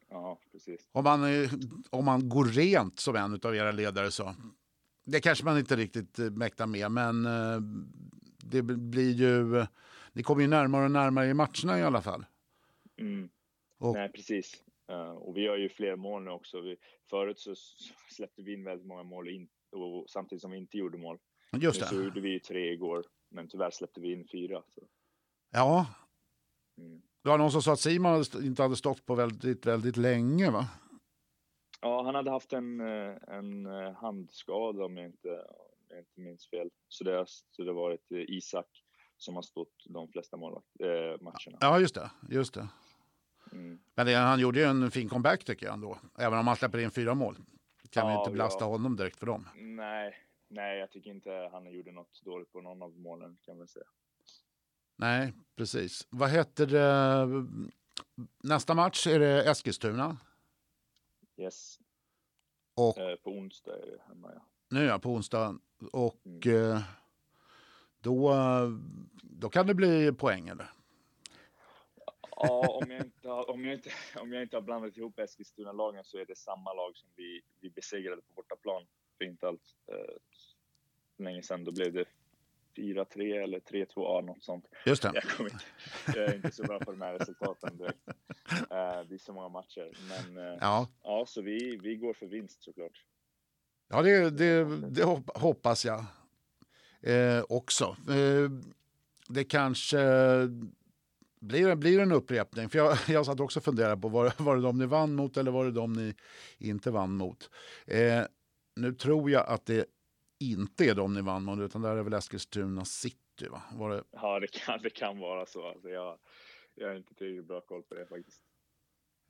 Ja, 0.10 0.40
precis. 0.52 0.90
Om 0.92 1.04
man, 1.04 1.24
eh, 1.44 1.50
om 1.90 2.06
man 2.06 2.30
går 2.30 2.46
rent 2.46 3.00
som 3.00 3.16
en 3.16 3.40
av 3.44 3.56
era 3.56 3.72
ledare 3.72 4.12
så. 4.12 4.36
Det 5.06 5.22
kanske 5.22 5.46
man 5.46 5.58
inte 5.58 5.76
riktigt 5.76 6.20
eh, 6.20 6.30
mäktar 6.30 6.68
med, 6.68 6.92
men 6.92 7.26
eh, 7.26 7.60
det 8.38 8.62
blir 8.64 9.12
ju... 9.12 9.66
Ni 10.14 10.24
kommer 10.24 10.42
ju 10.42 10.48
närmare 10.48 10.86
och 10.86 10.92
närmare 10.92 11.28
i 11.28 11.34
matcherna 11.34 11.80
i 11.80 11.84
alla 11.84 12.02
fall. 12.02 12.26
Mm. 12.98 13.30
Och- 13.78 13.94
Nej, 13.94 14.12
precis. 14.12 14.64
Och 15.20 15.38
vi 15.38 15.42
gör 15.42 15.58
ju 15.58 15.70
fler 15.70 15.96
mål 15.96 16.24
nu 16.24 16.30
också. 16.32 16.62
Vi, 16.62 16.78
förut 17.10 17.40
så 17.40 17.56
släppte 18.12 18.42
vi 18.42 18.54
in 18.54 18.64
väldigt 18.64 18.88
många 18.88 19.04
mål 19.04 19.30
in, 19.30 19.48
och 19.72 20.10
samtidigt 20.10 20.42
som 20.42 20.52
vi 20.52 20.58
inte 20.58 20.78
gjorde 20.78 20.98
mål. 20.98 21.18
Just 21.58 21.82
Nu 21.82 21.88
så 21.88 21.96
det. 21.96 22.04
gjorde 22.04 22.22
vi 22.22 22.30
ju 22.30 22.40
tre 22.40 22.72
igår, 22.74 23.04
men 23.32 23.48
tyvärr 23.48 23.70
släppte 23.72 24.02
vi 24.02 24.12
in 24.14 24.28
fyra. 24.32 24.64
Så. 24.76 24.82
Ja, 25.52 25.80
Mm. 25.80 26.03
Det 27.24 27.30
var 27.30 27.38
någon 27.38 27.52
som 27.52 27.62
sa 27.62 27.74
att 27.74 27.80
Simon 27.80 28.24
inte 28.44 28.62
hade 28.64 28.76
stått 28.76 29.06
på 29.06 29.16
väldigt, 29.16 29.66
väldigt 29.66 29.98
länge, 29.98 30.52
va? 30.52 30.68
Ja, 31.82 32.04
han 32.04 32.16
hade 32.16 32.32
haft 32.32 32.54
en, 32.54 32.80
eh, 32.82 33.16
en 33.28 33.66
eh, 33.66 33.94
handskada 33.94 34.86
om 34.86 34.98
jag 34.98 35.06
inte, 35.06 35.30
om 35.30 35.86
jag 35.90 36.00
inte 36.00 36.20
minns 36.22 36.48
fel. 36.50 36.70
Så 36.88 37.04
det, 37.04 37.12
har- 37.18 37.26
så 37.28 37.64
det 37.64 37.74
varit 37.74 38.12
eh, 38.12 38.18
Isak 38.18 38.68
som 39.18 39.36
har 39.36 39.42
stått 39.42 39.84
de 39.86 40.08
flesta 40.08 40.38
målvakt, 40.38 40.68
eh, 40.80 41.22
matcherna. 41.22 41.58
Ja, 41.60 41.80
just 41.80 41.96
det. 41.96 42.12
Just 42.30 42.54
det. 42.54 42.68
Mm. 43.52 43.80
Men 43.96 44.06
det, 44.06 44.14
han 44.14 44.40
gjorde 44.40 44.60
ju 44.60 44.66
en 44.66 44.92
fin 44.92 45.10
comeback 45.10 45.44
tycker 45.44 45.66
jag 45.66 45.74
ändå. 45.74 45.98
Även 46.18 46.40
om 46.40 46.48
han 46.48 46.56
släpper 46.56 46.78
in 46.80 46.92
fyra 46.92 47.14
mål. 47.16 47.36
Kan 47.90 48.08
vi 48.08 48.14
Ja, 48.14 48.20
inte 48.20 48.32
belasta 48.32 48.64
ja. 48.66 48.70
honom 48.70 48.96
direkt 48.96 49.20
för 49.20 49.26
dem. 49.26 49.48
Nej, 49.56 50.16
nej, 50.48 50.80
jag 50.80 50.92
tycker 50.92 51.10
inte 51.10 51.50
han 51.52 51.72
gjorde 51.72 51.92
något 51.92 52.22
dåligt 52.24 52.52
på 52.52 52.62
någon 52.62 52.82
av 52.82 53.00
målen 53.00 53.38
kan 53.42 53.58
man 53.58 53.68
säga. 53.68 53.86
Nej, 55.04 55.34
precis. 55.56 56.08
Vad 56.10 56.30
heter 56.30 56.66
det? 56.66 57.28
Nästa 58.44 58.74
match 58.74 59.08
är 59.08 59.20
det 59.20 59.50
Eskilstuna. 59.50 60.18
Yes, 61.38 61.80
Och 62.76 62.98
eh, 62.98 63.16
på 63.16 63.30
onsdag 63.32 63.72
är 63.78 63.92
det 63.92 64.02
hemma 64.08 64.32
ja. 64.34 64.42
nu 64.70 64.84
jag 64.86 65.02
på 65.02 65.10
onsdag. 65.14 65.60
Och 65.92 66.22
Mm. 66.26 66.72
eh, 66.72 66.82
då, 68.00 68.34
då 69.24 69.50
kan 69.50 69.68
det 69.68 69.74
bli 69.74 70.12
poäng 70.12 70.48
eller? 70.50 70.70
Ja, 72.36 72.80
om 72.84 72.92
jag 72.92 73.06
inte 73.06 73.30
har, 73.30 73.50
om 73.50 73.66
jag 73.66 73.74
inte, 73.74 73.92
om 74.16 74.34
jag 74.34 74.42
inte 74.44 74.58
har 74.58 74.62
blandat 74.62 74.98
ihop 74.98 75.20
Eskilstuna-lagen 75.20 76.04
så 76.04 76.18
är 76.18 76.26
det 76.26 76.38
samma 76.38 76.74
lag 76.74 76.98
som 76.98 77.10
vi, 77.16 77.42
vi 77.60 77.70
besegrade 77.70 78.22
på 78.22 78.34
bortaplan 78.36 78.86
för 79.18 79.26
inte 79.26 79.48
allt 79.48 79.76
eh, 79.88 80.16
länge 81.18 81.44
sedan. 81.44 81.64
Då 81.64 81.72
blev 81.72 81.94
det 81.94 82.06
4-3 82.78 83.44
eller 83.44 83.60
3-2, 83.60 83.86
ja, 83.96 84.22
något 84.26 84.44
sånt. 84.44 84.66
Just 84.86 85.02
det. 85.04 85.12
Jag, 85.38 85.46
inte, 85.48 85.64
jag 86.06 86.24
är 86.30 86.36
inte 86.36 86.52
så 86.52 86.64
bra 86.64 86.80
på 86.80 86.92
de 86.92 87.02
här 87.02 87.14
resultaten 87.20 87.78
direkt. 87.78 88.08
Eh, 88.52 89.08
det 89.10 89.16
är 89.16 89.18
så 89.18 89.34
många 89.34 89.50
matcher. 89.50 89.92
Men 90.10 90.38
eh, 90.48 90.58
ja. 90.62 90.88
Ja, 91.04 91.26
så 91.28 91.42
vi, 91.42 91.78
vi 91.84 91.96
går 91.96 92.14
för 92.14 92.26
vinst 92.26 92.64
såklart. 92.64 93.06
ja 93.90 94.02
det, 94.02 94.30
det, 94.30 94.64
det 94.90 95.04
hop- 95.04 95.38
hoppas 95.38 95.86
jag 95.86 96.06
eh, 97.02 97.44
också. 97.50 97.84
Eh, 98.10 98.50
det 99.28 99.44
kanske 99.44 99.98
blir, 101.40 101.76
blir 101.76 102.00
en 102.00 102.12
upprepning. 102.12 102.70
För 102.70 102.78
jag, 102.78 102.98
jag 103.08 103.26
satt 103.26 103.40
också 103.40 103.60
och 103.60 103.64
funderade 103.64 104.02
på 104.02 104.08
var, 104.10 104.34
var 104.44 104.56
det 104.56 104.62
de 104.62 104.78
ni 104.78 104.86
vann 104.86 105.16
mot 105.16 105.38
eller 105.38 105.52
var 105.52 105.66
det 105.66 105.72
de 105.72 105.94
ni 105.94 106.14
inte 106.58 106.92
vann 106.92 107.16
mot. 107.16 107.50
Eh, 107.88 108.22
nu 108.76 108.94
tror 108.94 109.32
jag 109.32 109.48
att 109.48 109.66
det 109.66 109.86
inte 110.40 110.86
är 110.86 110.96
de 110.96 111.14
ni 111.14 111.22
vann 111.22 111.44
mot 111.44 111.60
utan 111.60 111.82
där 111.82 111.96
är 111.96 112.04
väl 112.04 112.14
Eskilstuna 112.14 112.86
City. 112.86 113.48
Va? 113.52 113.62
Var 113.74 113.90
det, 113.90 114.04
Ja, 114.12 114.40
det 114.40 114.48
kan, 114.48 114.82
det 114.82 114.90
kan 114.90 115.20
vara 115.20 115.46
så. 115.46 115.68
Alltså, 115.68 115.90
jag, 115.90 116.18
jag 116.76 116.88
har 116.88 116.96
inte 116.96 117.14
tillräckligt 117.16 117.48
bra 117.48 117.62
koll 117.62 117.84
på 117.84 117.96
det 117.96 118.06
faktiskt. 118.06 118.42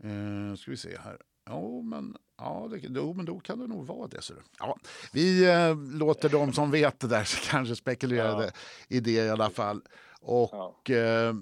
Eh, 0.04 0.56
ska 0.56 0.72
vi 0.72 0.78
se 0.78 0.98
här. 0.98 1.18
Ja, 1.46 1.82
men, 1.82 2.18
ja, 2.38 2.68
det, 2.72 2.78
jo, 2.82 3.14
men 3.14 3.26
då 3.26 3.40
kan 3.40 3.60
det 3.60 3.68
nog 3.68 3.86
vara 3.86 4.08
det. 4.08 4.22
Så. 4.22 4.34
Ja, 4.60 4.78
vi 5.14 5.52
eh, 5.52 5.78
låter 5.98 6.30
de 6.30 6.54
som 6.54 6.72
vet 6.72 7.00
det 7.00 7.08
där 7.08 7.50
kanske 7.50 7.76
spekulerade 7.76 8.52
i 8.88 9.00
det 9.00 9.12
i 9.12 9.30
alla 9.30 9.50
fall. 9.50 9.82
Och 10.22 10.90
eh, 10.90 11.34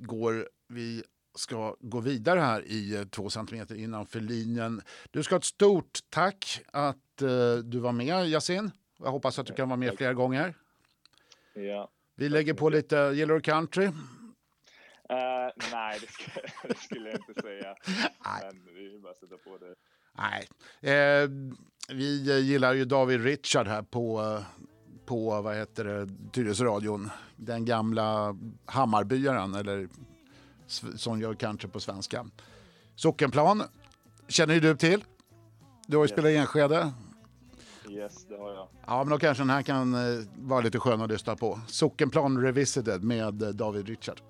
går, 0.00 0.48
vi 0.68 1.02
ska 1.34 1.76
gå 1.80 2.00
vidare 2.00 2.40
här 2.40 2.64
i 2.66 2.96
eh, 2.96 3.04
två 3.04 3.30
centimeter 3.30 3.74
innanför 3.74 4.20
linjen. 4.20 4.82
Du 5.10 5.22
ska 5.22 5.34
ha 5.34 5.38
ett 5.38 5.44
stort 5.44 5.98
tack 6.08 6.60
att 6.72 7.22
eh, 7.22 7.56
du 7.64 7.78
var 7.78 7.92
med, 7.92 8.28
Yasin. 8.28 8.70
Jag 9.02 9.10
hoppas 9.10 9.38
att 9.38 9.46
du 9.46 9.54
kan 9.54 9.68
vara 9.68 9.76
med 9.76 9.94
fler 9.96 10.12
gånger. 10.14 10.54
Ja. 11.54 11.90
Vi 12.16 12.28
lägger 12.28 12.54
på 12.54 12.68
lite 12.68 12.96
Gillar 13.14 13.34
du 13.34 13.40
country? 13.40 13.84
Eh, 13.84 13.92
nej, 15.72 16.00
det, 16.68 16.74
skulle 16.78 17.10
jag 17.10 17.18
inte 17.28 17.42
säga. 17.42 17.74
Men 18.66 18.74
ju 18.74 19.00
bara 19.00 19.14
sätta 19.14 19.36
på 19.36 19.58
det. 19.58 19.74
Nej. 20.12 20.48
Eh, 20.92 21.28
vi 21.88 22.40
gillar 22.40 22.74
ju 22.74 22.84
David 22.84 23.24
Richard 23.24 23.66
här 23.66 23.82
på, 23.82 24.38
på 25.06 25.42
vad 25.42 25.56
heter 25.56 25.84
det, 25.84 26.08
Tyresöradion. 26.32 27.10
Den 27.36 27.64
gamla 27.64 28.36
Hammarbyaren, 28.66 29.54
eller 29.54 29.88
som 30.96 31.20
gör 31.20 31.34
country 31.34 31.68
på 31.70 31.80
svenska. 31.80 32.26
Sockenplan 32.94 33.62
känner 34.28 34.54
ju 34.54 34.60
du 34.60 34.76
till. 34.76 35.04
Du 35.86 35.96
har 35.96 36.04
ju 36.04 36.08
Yes. 36.08 36.12
spelat 36.12 36.30
i 36.30 36.36
Enskede. 36.36 36.92
Yes, 37.90 38.26
det 38.28 38.36
har 38.36 38.50
jag. 38.52 38.68
Ja, 38.86 39.04
men 39.04 39.08
då 39.10 39.18
kanske 39.18 39.42
den 39.42 39.50
här 39.50 39.62
kan 39.62 39.94
eh, 39.94 40.24
vara 40.36 40.60
lite 40.60 40.78
skön 40.78 41.00
att 41.00 41.10
lyssna 41.10 41.36
på. 41.36 41.60
Sockenplan 41.66 42.42
Revisited 42.42 43.04
med 43.04 43.42
eh, 43.42 43.48
David 43.48 43.88
Richard. 43.88 44.20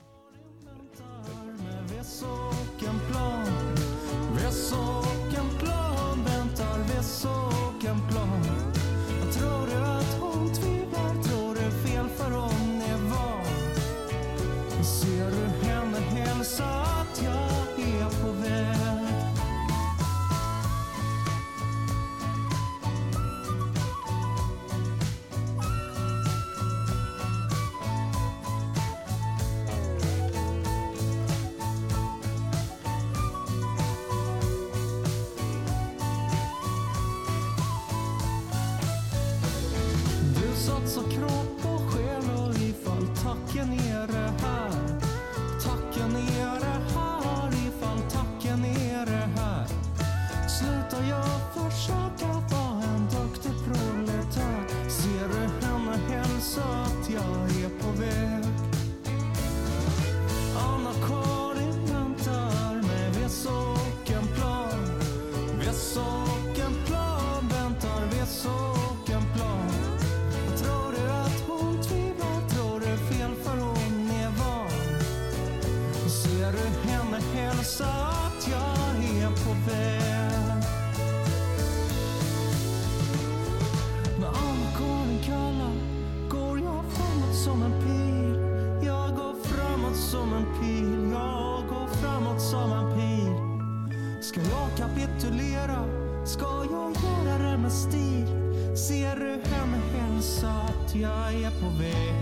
klev 99.41 99.53
hem 99.53 99.75
hälsa 99.95 100.51
att 100.51 100.95
jag 100.95 101.35
är 101.35 101.51
på 101.51 101.69
väg. 101.79 102.15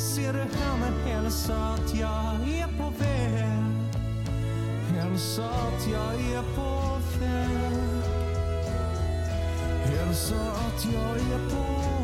Ser 0.00 0.32
du 0.32 0.38
hem 0.38 0.94
hälsa 1.06 1.54
att 1.54 1.94
jag 1.94 2.48
är 2.48 2.66
på 2.78 2.92
väg. 2.98 3.62
Hälsa 4.96 5.44
att 5.44 5.88
jag 5.92 6.14
är 6.14 6.42
på 6.56 6.98
väg. 7.20 7.60
Hälsa 9.84 10.34
att 10.34 10.84
jag 10.84 11.16
är 11.16 11.50
på 11.50 11.56
väg. 11.56 11.99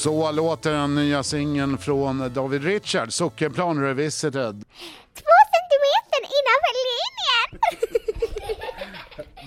Så 0.00 0.32
låter 0.32 0.72
den 0.72 0.94
nya 0.94 1.22
singeln 1.22 1.78
från 1.78 2.32
David 2.34 2.64
Richard, 2.64 3.12
Sockenplan 3.12 3.82
Revisited. 3.82 4.64
Två 5.14 5.36
centimeter 5.54 6.20
innanför 6.36 6.74
linjen! 6.90 7.60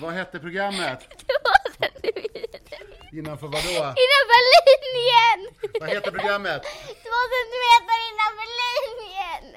Vad 0.02 0.12
hette 0.12 0.38
programmet? 0.38 0.98
Två 1.08 1.72
centimeter. 1.80 2.78
Innanför 3.12 3.46
vadå? 3.46 3.94
Innanför 4.04 4.40
linjen! 4.66 5.54
Vad 5.80 5.88
heter 5.88 6.10
programmet? 6.10 6.62